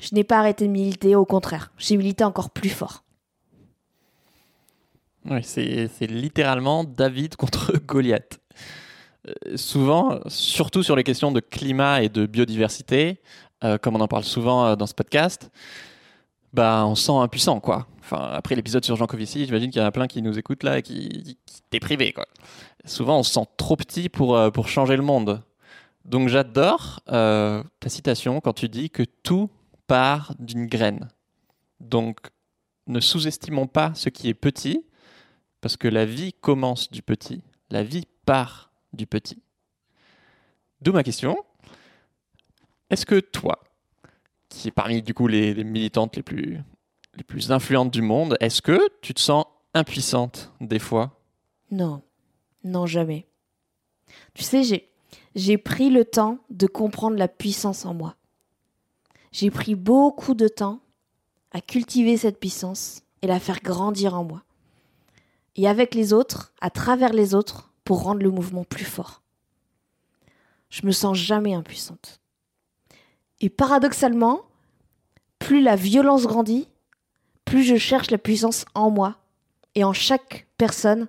Je 0.00 0.14
n'ai 0.14 0.24
pas 0.24 0.38
arrêté 0.38 0.66
de 0.66 0.72
militer, 0.72 1.16
au 1.16 1.24
contraire, 1.24 1.72
j'ai 1.78 1.96
milité 1.96 2.24
encore 2.24 2.50
plus 2.50 2.70
fort. 2.70 3.04
Oui, 5.26 5.42
c'est 5.42 6.06
littéralement 6.06 6.84
David 6.84 7.36
contre 7.36 7.72
Goliath. 7.86 8.40
Euh, 9.26 9.56
souvent, 9.56 10.20
surtout 10.26 10.82
sur 10.82 10.96
les 10.96 11.04
questions 11.04 11.32
de 11.32 11.40
climat 11.40 12.02
et 12.02 12.10
de 12.10 12.26
biodiversité, 12.26 13.20
euh, 13.62 13.78
comme 13.78 13.96
on 13.96 14.00
en 14.00 14.08
parle 14.08 14.24
souvent 14.24 14.66
euh, 14.66 14.76
dans 14.76 14.86
ce 14.86 14.94
podcast, 14.94 15.50
bah, 16.54 16.84
on 16.86 16.94
se 16.94 17.04
sent 17.04 17.12
impuissant, 17.12 17.60
quoi. 17.60 17.86
Enfin, 18.00 18.30
après 18.32 18.54
l'épisode 18.54 18.84
sur 18.84 18.96
Jean 18.96 19.06
Covici, 19.06 19.44
j'imagine 19.44 19.70
qu'il 19.70 19.80
y 19.80 19.84
en 19.84 19.88
a 19.88 19.92
plein 19.92 20.06
qui 20.06 20.22
nous 20.22 20.38
écoutent 20.38 20.62
là 20.62 20.78
et 20.78 20.82
qui, 20.82 21.36
qui 21.44 21.60
déprivés, 21.70 22.12
quoi. 22.12 22.26
Souvent, 22.86 23.18
on 23.18 23.22
se 23.22 23.32
sent 23.32 23.46
trop 23.56 23.76
petit 23.76 24.08
pour, 24.08 24.38
pour 24.52 24.68
changer 24.68 24.96
le 24.96 25.02
monde. 25.02 25.42
Donc, 26.04 26.28
j'adore 26.28 27.00
ta 27.06 27.88
citation 27.88 28.40
quand 28.40 28.52
tu 28.52 28.68
dis 28.68 28.88
que 28.88 29.02
tout 29.02 29.50
part 29.86 30.34
d'une 30.38 30.66
graine. 30.66 31.08
Donc, 31.80 32.18
ne 32.86 33.00
sous-estimons 33.00 33.66
pas 33.66 33.92
ce 33.94 34.08
qui 34.08 34.28
est 34.28 34.34
petit, 34.34 34.84
parce 35.60 35.76
que 35.76 35.88
la 35.88 36.04
vie 36.04 36.34
commence 36.34 36.90
du 36.90 37.02
petit, 37.02 37.42
la 37.70 37.82
vie 37.82 38.06
part 38.26 38.70
du 38.92 39.06
petit. 39.06 39.42
D'où 40.82 40.92
ma 40.92 41.02
question. 41.02 41.38
Est-ce 42.90 43.06
que 43.06 43.18
toi, 43.18 43.58
qui 44.54 44.68
est 44.68 44.72
parmi 44.72 45.02
du 45.02 45.14
coup 45.14 45.26
les, 45.26 45.64
militantes 45.64 46.16
les 46.16 46.22
plus, 46.22 46.60
les 47.16 47.24
plus 47.24 47.52
influentes 47.52 47.90
du 47.90 48.02
monde, 48.02 48.36
est-ce 48.40 48.62
que 48.62 48.80
tu 49.00 49.14
te 49.14 49.20
sens 49.20 49.46
impuissante 49.74 50.52
des 50.60 50.78
fois? 50.78 51.20
Non, 51.70 52.02
non 52.62 52.86
jamais. 52.86 53.26
Tu 54.34 54.42
sais, 54.42 54.62
j'ai, 54.62 54.88
j'ai 55.34 55.58
pris 55.58 55.90
le 55.90 56.04
temps 56.04 56.38
de 56.50 56.66
comprendre 56.66 57.16
la 57.16 57.28
puissance 57.28 57.84
en 57.84 57.94
moi. 57.94 58.16
J'ai 59.32 59.50
pris 59.50 59.74
beaucoup 59.74 60.34
de 60.34 60.46
temps 60.46 60.80
à 61.50 61.60
cultiver 61.60 62.16
cette 62.16 62.38
puissance 62.38 63.02
et 63.22 63.26
la 63.26 63.40
faire 63.40 63.60
grandir 63.60 64.14
en 64.14 64.24
moi. 64.24 64.44
Et 65.56 65.68
avec 65.68 65.94
les 65.94 66.12
autres, 66.12 66.52
à 66.60 66.70
travers 66.70 67.12
les 67.12 67.34
autres, 67.34 67.72
pour 67.84 68.02
rendre 68.02 68.22
le 68.22 68.30
mouvement 68.30 68.64
plus 68.64 68.84
fort. 68.84 69.22
Je 70.70 70.86
me 70.86 70.92
sens 70.92 71.16
jamais 71.16 71.54
impuissante. 71.54 72.20
Et 73.40 73.50
paradoxalement, 73.50 74.42
plus 75.38 75.60
la 75.60 75.76
violence 75.76 76.26
grandit, 76.26 76.68
plus 77.44 77.62
je 77.62 77.76
cherche 77.76 78.10
la 78.10 78.18
puissance 78.18 78.64
en 78.74 78.90
moi 78.90 79.16
et 79.74 79.84
en 79.84 79.92
chaque 79.92 80.46
personne 80.56 81.08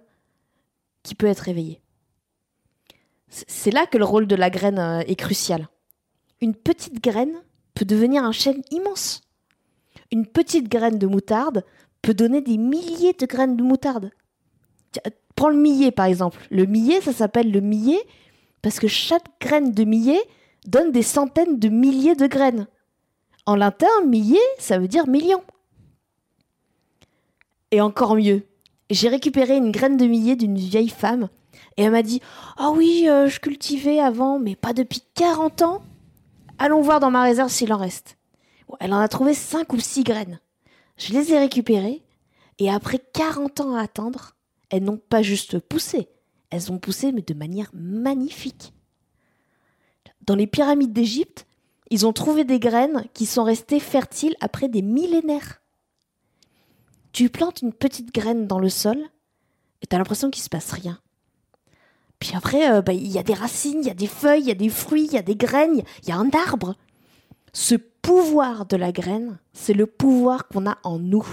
qui 1.04 1.16
peut 1.16 1.28
être 1.28 1.48
éveillée. 1.48 1.82
C'est 3.30 3.72
là 3.72 3.86
que 3.86 3.98
le 3.98 4.06
rôle 4.06 4.28
de 4.28 4.36
la 4.36 4.50
graine 4.50 4.80
euh, 4.80 5.00
est 5.02 5.16
crucial. 5.16 5.68
Une 6.42 6.56
petite 6.56 7.04
graine 7.04 7.42
peut 7.74 7.86
devenir 7.86 8.24
un 8.24 8.32
chêne 8.32 8.62
immense. 8.72 9.22
Une 10.12 10.26
petite 10.26 10.70
graine 10.70 10.98
de 10.98 11.08
moutarde 11.08 11.64
peut 12.02 12.14
donner 12.14 12.42
des 12.42 12.58
milliers 12.58 13.14
de 13.14 13.26
graines 13.26 13.58
de 13.58 13.64
moutarde. 13.64 14.12
Prends 15.36 15.50
le 15.50 15.58
millet 15.58 15.92
par 15.92 16.06
exemple. 16.06 16.40
Le 16.50 16.66
millet, 16.66 17.02
ça 17.02 17.14
s'appelle 17.14 17.52
le 17.52 17.62
millet 17.62 18.00
parce 18.62 18.80
que 18.80 18.88
chaque 18.88 19.28
graine 19.42 19.72
de 19.72 19.84
millet 19.84 20.22
donne 20.66 20.92
des 20.92 21.04
centaines 21.04 21.60
de 21.60 21.70
milliers 21.70 22.16
de 22.16 22.28
graines. 22.28 22.68
En 23.46 23.56
latin, 23.56 23.88
millet, 24.08 24.40
ça 24.58 24.80
veut 24.80 24.88
dire 24.88 25.08
million. 25.08 25.44
Et 27.72 27.82
encore 27.82 28.16
mieux, 28.16 28.44
j'ai 28.90 29.10
récupéré 29.10 29.58
une 29.58 29.72
graine 29.72 29.98
de 29.98 30.06
millet 30.06 30.36
d'une 30.36 30.58
vieille 30.58 30.90
femme 30.90 31.30
et 31.78 31.84
elle 31.84 31.92
m'a 31.92 32.04
dit 32.04 32.22
Ah 32.58 32.72
oui, 32.72 33.06
euh, 33.08 33.28
je 33.28 33.40
cultivais 33.40 34.00
avant, 34.00 34.40
mais 34.40 34.56
pas 34.56 34.74
depuis 34.74 35.02
40 35.16 35.62
ans. 35.62 35.82
Allons 36.58 36.82
voir 36.82 37.00
dans 37.00 37.12
ma 37.12 37.24
réserve 37.24 37.50
s'il 37.50 37.74
en 37.74 37.78
reste. 37.78 38.18
elle 38.80 38.94
en 38.94 39.00
a 39.00 39.08
trouvé 39.08 39.34
5 39.34 39.74
ou 39.74 39.80
6 39.80 40.04
graines. 40.04 40.40
Je 40.98 41.14
les 41.14 41.34
ai 41.34 41.40
récupérées 41.40 42.04
et 42.60 42.72
après 42.72 43.00
40 43.14 43.60
ans 43.60 43.76
à 43.76 43.82
attendre, 43.82 44.36
elles 44.70 44.84
n'ont 44.84 44.98
pas 44.98 45.22
juste 45.22 45.60
poussé, 45.60 46.08
elles 46.50 46.72
ont 46.72 46.80
poussé 46.80 47.12
mais 47.12 47.22
de 47.22 47.34
manière 47.34 47.70
magnifique. 47.74 48.74
Dans 50.26 50.36
les 50.36 50.48
pyramides 50.48 50.94
d'Égypte, 50.94 51.46
ils 51.92 52.06
ont 52.06 52.14
trouvé 52.14 52.44
des 52.44 52.60
graines 52.60 53.06
qui 53.14 53.26
sont 53.26 53.44
restées 53.44 53.80
fertiles 53.80 54.36
après 54.42 54.68
des 54.68 54.82
millénaires. 54.82 55.62
Tu 57.12 57.30
plantes 57.30 57.62
une 57.62 57.74
petite 57.74 58.14
graine 58.14 58.48
dans 58.48 58.60
le 58.60 58.70
sol 58.70 58.98
et 59.82 59.88
tu 59.88 59.96
as 59.96 60.00
l'impression 60.00 60.32
qu'il 60.32 60.44
se 60.44 60.50
passe 60.50 60.72
rien. 60.72 61.00
Puis 62.20 62.32
après, 62.36 62.72
euh, 62.72 62.82
bah, 62.82 62.94
il 62.94 63.08
y 63.08 63.20
a 63.20 63.24
des 63.24 63.34
racines, 63.34 63.80
il 63.82 63.88
y 63.88 63.92
a 63.92 63.96
des 63.96 64.08
feuilles, 64.08 64.42
il 64.42 64.48
y 64.48 64.52
a 64.52 64.56
des 64.56 64.70
fruits, 64.70 65.06
il 65.06 65.14
y 65.14 65.18
a 65.18 65.22
des 65.22 65.36
graines, 65.36 65.84
il 66.04 66.10
y 66.10 66.12
a 66.12 66.18
un 66.18 66.30
arbre. 66.32 66.76
Ce 67.54 67.76
pouvoir 67.76 68.66
de 68.66 68.78
la 68.78 68.92
graine, 68.92 69.38
c'est 69.54 69.74
le 69.74 69.86
pouvoir 69.86 70.48
qu'on 70.48 70.68
a 70.68 70.78
en 70.84 71.00
nous. 71.00 71.26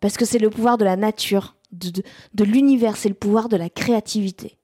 Parce 0.00 0.16
que 0.16 0.24
c'est 0.24 0.38
le 0.38 0.50
pouvoir 0.50 0.78
de 0.78 0.84
la 0.84 0.96
nature 0.96 1.56
de, 1.72 2.44
l'univers, 2.44 2.96
c'est 2.96 3.08
le 3.08 3.14
pouvoir 3.14 3.48
de 3.48 3.56
la 3.56 3.68
créativité. 3.68 4.56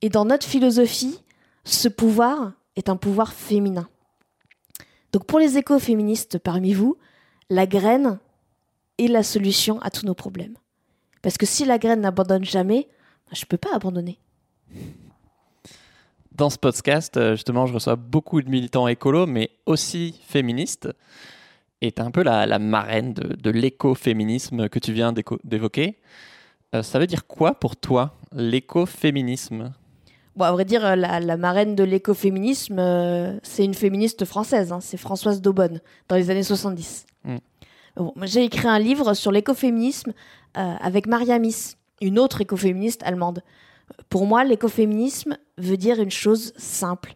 Et 0.00 0.08
dans 0.08 0.24
notre 0.24 0.46
philosophie, 0.46 1.21
ce 1.64 1.88
pouvoir 1.88 2.52
est 2.76 2.88
un 2.88 2.96
pouvoir 2.96 3.32
féminin. 3.32 3.88
Donc 5.12 5.26
pour 5.26 5.38
les 5.38 5.58
écoféministes 5.58 6.38
parmi 6.38 6.72
vous, 6.72 6.96
la 7.50 7.66
graine 7.66 8.18
est 8.98 9.08
la 9.08 9.22
solution 9.22 9.80
à 9.80 9.90
tous 9.90 10.06
nos 10.06 10.14
problèmes. 10.14 10.56
Parce 11.20 11.36
que 11.36 11.46
si 11.46 11.64
la 11.64 11.78
graine 11.78 12.00
n'abandonne 12.00 12.44
jamais, 12.44 12.88
je 13.32 13.42
ne 13.42 13.46
peux 13.46 13.58
pas 13.58 13.74
abandonner. 13.74 14.18
Dans 16.32 16.50
ce 16.50 16.58
podcast, 16.58 17.16
euh, 17.16 17.32
justement, 17.34 17.66
je 17.66 17.74
reçois 17.74 17.96
beaucoup 17.96 18.40
de 18.40 18.48
militants 18.48 18.88
écolos, 18.88 19.26
mais 19.26 19.50
aussi 19.66 20.18
féministes 20.26 20.88
est 21.82 22.00
un 22.00 22.10
peu 22.10 22.22
la, 22.22 22.58
marraine 22.58 23.12
de, 23.12 23.50
l'écoféminisme 23.50 24.68
que 24.68 24.78
tu 24.78 24.92
viens 24.92 25.12
d'évoquer. 25.44 25.98
Euh, 26.74 26.82
ça 26.82 26.98
veut 26.98 27.06
dire 27.06 27.26
quoi 27.26 27.54
pour 27.54 27.76
toi, 27.76 28.16
l'écoféminisme? 28.32 29.72
Bon, 30.36 30.44
à 30.44 30.52
vrai 30.52 30.64
dire, 30.64 30.84
euh, 30.84 30.96
la, 30.96 31.36
marraine 31.36 31.74
de 31.74 31.84
l'écoféminisme, 31.84 32.78
euh, 32.78 33.38
c'est 33.42 33.64
une 33.64 33.74
féministe 33.74 34.24
française, 34.24 34.72
hein, 34.72 34.80
c'est 34.80 34.96
Françoise 34.96 35.42
Daubonne, 35.42 35.80
dans 36.08 36.16
les 36.16 36.30
années 36.30 36.42
70. 36.42 37.06
Mm. 37.24 37.36
J'ai 38.22 38.44
écrit 38.44 38.68
un 38.68 38.78
livre 38.78 39.12
sur 39.12 39.30
l'écoféminisme 39.32 40.14
avec 40.54 41.06
Maria 41.06 41.38
Miss, 41.38 41.76
une 42.00 42.18
autre 42.18 42.40
écoféministe 42.40 43.02
allemande. 43.02 43.42
Pour 44.08 44.26
moi, 44.26 44.44
l'écoféminisme 44.44 45.36
veut 45.58 45.76
dire 45.76 46.00
une 46.00 46.10
chose 46.10 46.52
simple. 46.56 47.14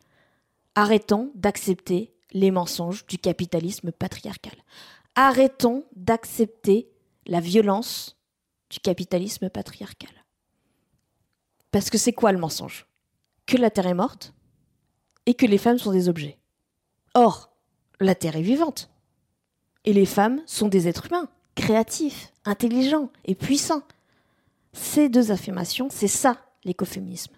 Arrêtons 0.74 1.32
d'accepter 1.34 2.12
les 2.32 2.50
mensonges 2.50 3.06
du 3.06 3.18
capitalisme 3.18 3.92
patriarcal. 3.92 4.54
Arrêtons 5.14 5.84
d'accepter 5.94 6.88
la 7.26 7.40
violence 7.40 8.16
du 8.70 8.78
capitalisme 8.80 9.48
patriarcal. 9.48 10.10
Parce 11.70 11.90
que 11.90 11.98
c'est 11.98 12.12
quoi 12.12 12.32
le 12.32 12.38
mensonge? 12.38 12.86
Que 13.46 13.56
la 13.56 13.70
Terre 13.70 13.86
est 13.86 13.94
morte 13.94 14.34
et 15.26 15.34
que 15.34 15.46
les 15.46 15.58
femmes 15.58 15.78
sont 15.78 15.92
des 15.92 16.08
objets. 16.08 16.38
Or, 17.14 17.50
la 18.00 18.14
Terre 18.14 18.36
est 18.36 18.42
vivante. 18.42 18.90
Et 19.84 19.92
les 19.92 20.06
femmes 20.06 20.42
sont 20.46 20.68
des 20.68 20.88
êtres 20.88 21.06
humains, 21.06 21.28
créatifs, 21.54 22.32
intelligents 22.44 23.10
et 23.24 23.34
puissants. 23.34 23.82
Ces 24.72 25.08
deux 25.08 25.30
affirmations, 25.30 25.88
c'est 25.90 26.08
ça 26.08 26.38
l'écoféminisme. 26.64 27.34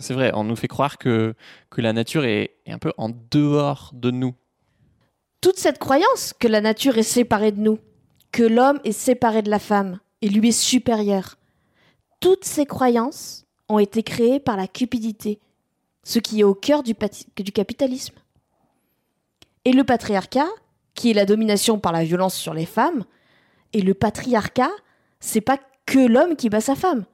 C'est 0.00 0.14
vrai, 0.14 0.30
on 0.34 0.44
nous 0.44 0.56
fait 0.56 0.68
croire 0.68 0.98
que, 0.98 1.34
que 1.70 1.80
la 1.80 1.92
nature 1.92 2.24
est, 2.24 2.56
un 2.66 2.78
peu 2.78 2.92
en 2.96 3.10
dehors 3.30 3.90
de 3.94 4.10
nous. 4.10 4.34
Toute 5.40 5.58
cette 5.58 5.78
croyance 5.78 6.32
que 6.32 6.48
la 6.48 6.60
nature 6.60 6.98
est 6.98 7.04
séparée 7.04 7.52
de 7.52 7.60
nous, 7.60 7.78
que 8.32 8.42
l'homme 8.42 8.80
est 8.84 8.92
séparé 8.92 9.42
de 9.42 9.50
la 9.50 9.58
femme 9.58 10.00
et 10.22 10.28
lui 10.28 10.48
est 10.48 10.52
supérieur, 10.52 11.36
toutes 12.20 12.44
ces 12.44 12.66
croyances 12.66 13.45
ont 13.68 13.78
été 13.78 14.02
créées 14.02 14.40
par 14.40 14.56
la 14.56 14.66
cupidité, 14.68 15.40
ce 16.04 16.18
qui 16.18 16.40
est 16.40 16.44
au 16.44 16.54
cœur 16.54 16.82
du, 16.82 16.94
du 17.36 17.52
capitalisme. 17.52 18.14
Et 19.64 19.72
le 19.72 19.84
patriarcat, 19.84 20.48
qui 20.94 21.10
est 21.10 21.14
la 21.14 21.26
domination 21.26 21.78
par 21.78 21.92
la 21.92 22.04
violence 22.04 22.34
sur 22.34 22.54
les 22.54 22.66
femmes, 22.66 23.04
et 23.72 23.82
le 23.82 23.94
patriarcat, 23.94 24.70
c'est 25.20 25.40
pas 25.40 25.58
que 25.86 25.98
l'homme 25.98 26.36
qui 26.36 26.48
bat 26.48 26.60
sa 26.60 26.74
femme, 26.74 27.04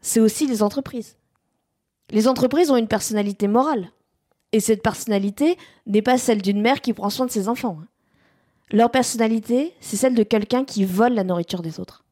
c'est 0.00 0.20
aussi 0.20 0.46
les 0.46 0.62
entreprises. 0.62 1.16
Les 2.10 2.28
entreprises 2.28 2.70
ont 2.70 2.76
une 2.76 2.88
personnalité 2.88 3.48
morale. 3.48 3.90
Et 4.52 4.60
cette 4.60 4.82
personnalité 4.82 5.58
n'est 5.86 6.02
pas 6.02 6.18
celle 6.18 6.40
d'une 6.40 6.60
mère 6.60 6.80
qui 6.80 6.92
prend 6.92 7.10
soin 7.10 7.26
de 7.26 7.30
ses 7.30 7.48
enfants. 7.48 7.78
hein. 7.82 7.88
Leur 8.70 8.90
personnalité, 8.90 9.74
c'est 9.80 9.96
celle 9.96 10.14
de 10.14 10.22
quelqu'un 10.22 10.64
qui 10.64 10.84
vole 10.84 11.14
la 11.14 11.24
nourriture 11.24 11.62
des 11.62 11.78
autres. 11.78 12.04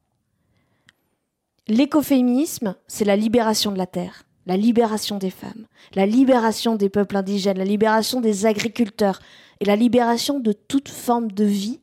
L'écoféminisme, 1.67 2.75
c'est 2.87 3.05
la 3.05 3.15
libération 3.15 3.71
de 3.71 3.77
la 3.79 3.87
terre, 3.87 4.23
la 4.45 4.55
libération 4.55 5.17
des 5.17 5.31
femmes, 5.31 5.65
la 5.95 6.05
libération 6.05 6.75
des 6.75 6.89
peuples 6.89 7.17
indigènes, 7.17 7.57
la 7.57 7.65
libération 7.65 8.21
des 8.21 8.45
agriculteurs 8.45 9.19
et 9.59 9.65
la 9.65 9.75
libération 9.75 10.39
de 10.39 10.51
toute 10.51 10.89
forme 10.89 11.31
de 11.31 11.43
vie 11.43 11.79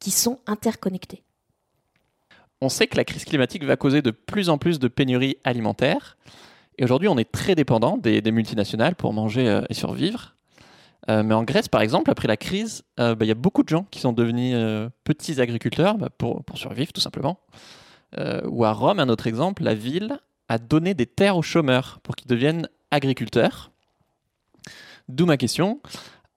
qui 0.00 0.10
sont 0.10 0.38
interconnectées. 0.46 1.22
On 2.60 2.68
sait 2.68 2.86
que 2.86 2.96
la 2.96 3.04
crise 3.04 3.24
climatique 3.24 3.64
va 3.64 3.76
causer 3.76 4.02
de 4.02 4.10
plus 4.10 4.50
en 4.50 4.58
plus 4.58 4.78
de 4.78 4.88
pénuries 4.88 5.38
alimentaires. 5.44 6.18
Et 6.76 6.84
aujourd'hui, 6.84 7.08
on 7.08 7.16
est 7.16 7.30
très 7.30 7.54
dépendant 7.54 7.96
des, 7.96 8.20
multinationales 8.30 8.96
pour 8.96 9.14
manger 9.14 9.48
euh, 9.48 9.62
et 9.70 9.74
survivre. 9.74 10.34
Euh, 11.08 11.22
mais 11.22 11.34
en 11.34 11.42
Grèce, 11.42 11.68
par 11.68 11.80
exemple, 11.80 12.10
après 12.10 12.28
la 12.28 12.36
crise, 12.36 12.82
euh, 13.00 13.14
bah, 13.14 13.24
il 13.24 13.28
y 13.28 13.32
a 13.32 13.36
beaucoup 13.36 13.62
de 13.62 13.68
gens 13.68 13.86
qui 13.90 13.98
sont 13.98 14.12
devenus 14.12 14.54
petits 15.04 15.40
agriculteurs 15.40 15.96
bah, 15.96 16.10
pour 16.10 16.44
survivre, 16.54 16.92
tout 16.92 17.00
simplement. 17.00 17.40
Euh, 18.18 18.42
ou 18.48 18.64
à 18.64 18.72
Rome, 18.72 19.00
un 19.00 19.08
autre 19.08 19.26
exemple, 19.26 19.62
la 19.62 19.74
ville 19.74 20.18
a 20.48 20.58
donné 20.58 20.94
des 20.94 21.06
terres 21.06 21.36
aux 21.36 21.42
chômeurs 21.42 22.00
pour 22.02 22.16
qu'ils 22.16 22.28
deviennent 22.28 22.68
agriculteurs. 22.90 23.70
D'où 25.08 25.26
ma 25.26 25.36
question. 25.36 25.80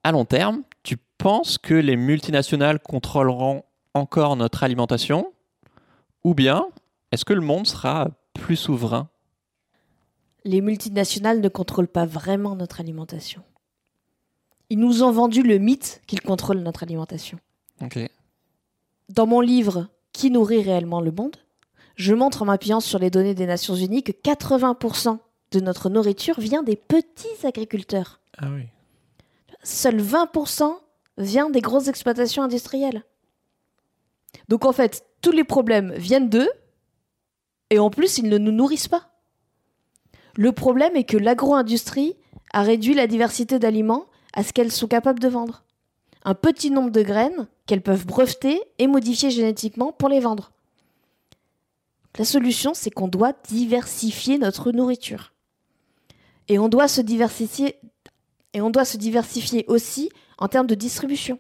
À 0.04 0.12
long 0.12 0.26
terme, 0.26 0.64
tu 0.84 0.98
penses 1.18 1.58
que 1.58 1.74
les 1.74 1.96
multinationales 1.96 2.80
contrôleront 2.80 3.64
encore 3.94 4.36
notre 4.36 4.64
alimentation? 4.64 5.32
Ou 6.24 6.34
bien, 6.34 6.68
est-ce 7.12 7.26
que 7.26 7.34
le 7.34 7.42
monde 7.42 7.68
sera 7.68 8.10
plus 8.34 8.56
souverain? 8.56 9.10
Les 10.44 10.62
multinationales 10.62 11.42
ne 11.42 11.50
contrôlent 11.50 11.88
pas 11.88 12.06
vraiment 12.06 12.56
notre 12.56 12.80
alimentation. 12.80 13.42
Ils 14.70 14.80
nous 14.80 15.04
ont 15.04 15.12
vendu 15.12 15.44
le 15.44 15.58
mythe 15.58 16.02
qu'ils 16.08 16.22
contrôlent 16.22 16.62
notre 16.62 16.84
alimentation. 16.84 17.40
Dans 19.10 19.28
mon 19.28 19.42
livre 19.42 19.88
Qui 20.14 20.32
nourrit 20.32 20.62
réellement 20.62 21.02
le 21.02 21.12
monde? 21.12 21.36
Je 21.96 22.14
montre 22.14 22.42
en 22.42 22.46
m'appuyant 22.46 22.80
sur 22.80 23.00
les 23.00 23.10
données 23.10 23.36
des 23.36 23.46
Nations 23.46 23.76
Unies 23.76 24.04
que 24.04 24.12
80% 24.12 25.18
de 25.52 25.60
notre 25.60 25.90
nourriture 25.90 26.40
vient 26.40 26.64
des 26.64 26.76
petits 26.76 27.46
agriculteurs. 27.46 28.20
Ah 28.38 28.48
oui. 28.54 28.64
Seuls 29.64 30.02
20% 30.02 30.74
vient 31.18 31.50
des 31.50 31.62
grosses 31.62 31.88
exploitations 31.88 32.44
industrielles. 32.44 33.04
Donc 34.50 34.66
en 34.66 34.74
fait, 34.74 35.06
tous 35.22 35.32
les 35.32 35.44
problèmes 35.44 35.94
viennent 35.94 36.30
d'eux, 36.30 36.50
et 37.70 37.80
en 37.80 37.90
plus, 37.90 38.18
ils 38.18 38.30
ne 38.30 38.38
nous 38.38 38.52
nourrissent 38.52 38.88
pas. 38.88 39.10
Le 40.36 40.52
problème 40.52 40.96
est 40.96 41.06
que 41.06 41.18
l'agro-industrie 41.18 42.16
a 42.52 42.62
réduit 42.62 42.94
la 42.94 43.08
diversité 43.08 43.58
d'aliments 43.58 44.06
à 44.34 44.44
ce 44.44 44.54
qu'elles 44.54 44.72
sont 44.72 44.88
capables 44.88 45.20
de 45.20 45.30
vendre. 45.30 45.64
Un 46.26 46.36
petit 46.36 46.72
nombre 46.72 46.92
de 46.92 47.02
graines 47.02 47.48
qu'elles 47.66 47.82
peuvent 47.82 48.06
breveter 48.06 48.62
et 48.78 48.88
modifier 48.88 49.32
génétiquement 49.32 49.92
pour 49.94 50.10
les 50.10 50.20
vendre. 50.20 50.52
La 52.18 52.26
solution, 52.26 52.74
c'est 52.74 52.92
qu'on 52.92 53.08
doit 53.08 53.34
diversifier 53.50 54.38
notre 54.38 54.72
nourriture. 54.72 55.34
Et 56.48 56.60
on 56.60 56.70
doit 56.70 56.88
se 56.88 57.02
diversifier, 57.02 57.76
aussi 59.68 60.10
en 60.38 60.48
termes 60.48 60.68
de 60.68 60.76
distribution. 60.76 61.40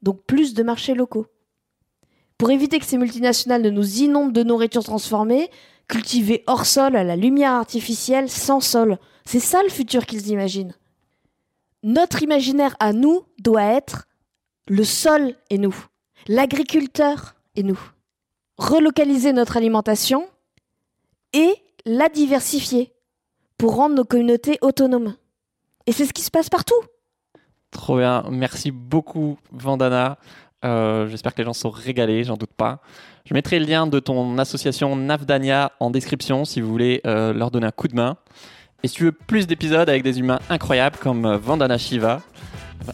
Donc 0.00 0.22
plus 0.24 0.54
de 0.54 0.62
marchés 0.62 0.94
locaux. 0.94 1.26
Pour 2.38 2.50
éviter 2.50 2.78
que 2.78 2.86
ces 2.86 2.98
multinationales 2.98 3.62
ne 3.62 3.70
nous 3.70 3.98
inondent 3.98 4.32
de 4.32 4.44
nourriture 4.44 4.84
transformée, 4.84 5.50
cultivée 5.88 6.44
hors 6.46 6.66
sol 6.66 6.96
à 6.96 7.04
la 7.04 7.16
lumière 7.16 7.52
artificielle, 7.52 8.30
sans 8.30 8.60
sol. 8.60 8.98
C'est 9.24 9.40
ça 9.40 9.62
le 9.62 9.68
futur 9.68 10.06
qu'ils 10.06 10.28
imaginent. 10.28 10.74
Notre 11.82 12.22
imaginaire 12.22 12.76
à 12.78 12.92
nous 12.92 13.22
doit 13.38 13.64
être 13.64 14.06
le 14.68 14.84
sol 14.84 15.34
et 15.50 15.58
nous, 15.58 15.74
l'agriculteur 16.28 17.34
et 17.56 17.62
nous 17.62 17.78
relocaliser 18.58 19.32
notre 19.32 19.56
alimentation 19.56 20.26
et 21.32 21.54
la 21.84 22.08
diversifier 22.08 22.92
pour 23.56 23.76
rendre 23.76 23.94
nos 23.94 24.04
communautés 24.04 24.58
autonomes. 24.60 25.14
Et 25.86 25.92
c'est 25.92 26.04
ce 26.04 26.12
qui 26.12 26.22
se 26.22 26.30
passe 26.30 26.50
partout. 26.50 26.80
Trop 27.70 27.98
bien. 27.98 28.24
Merci 28.30 28.70
beaucoup, 28.70 29.38
Vandana. 29.52 30.18
Euh, 30.64 31.06
J'espère 31.08 31.34
que 31.34 31.38
les 31.38 31.44
gens 31.44 31.52
sont 31.52 31.70
régalés, 31.70 32.24
j'en 32.24 32.36
doute 32.36 32.52
pas. 32.56 32.80
Je 33.24 33.34
mettrai 33.34 33.58
le 33.58 33.66
lien 33.66 33.86
de 33.86 34.00
ton 34.00 34.38
association 34.38 34.96
Navdania 34.96 35.72
en 35.80 35.90
description 35.90 36.44
si 36.44 36.60
vous 36.60 36.68
voulez 36.68 37.00
euh, 37.06 37.32
leur 37.32 37.50
donner 37.50 37.66
un 37.66 37.70
coup 37.70 37.88
de 37.88 37.94
main. 37.94 38.16
Et 38.82 38.88
si 38.88 38.94
tu 38.94 39.04
veux 39.04 39.12
plus 39.12 39.46
d'épisodes 39.46 39.88
avec 39.88 40.02
des 40.02 40.18
humains 40.18 40.38
incroyables 40.50 40.96
comme 40.98 41.26
euh, 41.26 41.36
Vandana 41.36 41.78
Shiva, 41.78 42.22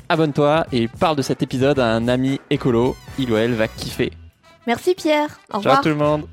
abonne-toi 0.08 0.66
et 0.72 0.88
parle 0.88 1.16
de 1.16 1.22
cet 1.22 1.42
épisode 1.42 1.78
à 1.78 1.86
un 1.86 2.08
ami 2.08 2.40
écolo. 2.50 2.96
Il 3.18 3.32
ou 3.32 3.36
elle 3.36 3.54
va 3.54 3.68
kiffer. 3.68 4.12
Merci 4.66 4.94
Pierre. 4.94 5.38
Au 5.48 5.52
Ciao 5.54 5.58
revoir. 5.60 5.80
tout 5.82 5.88
le 5.88 5.94
monde 5.96 6.26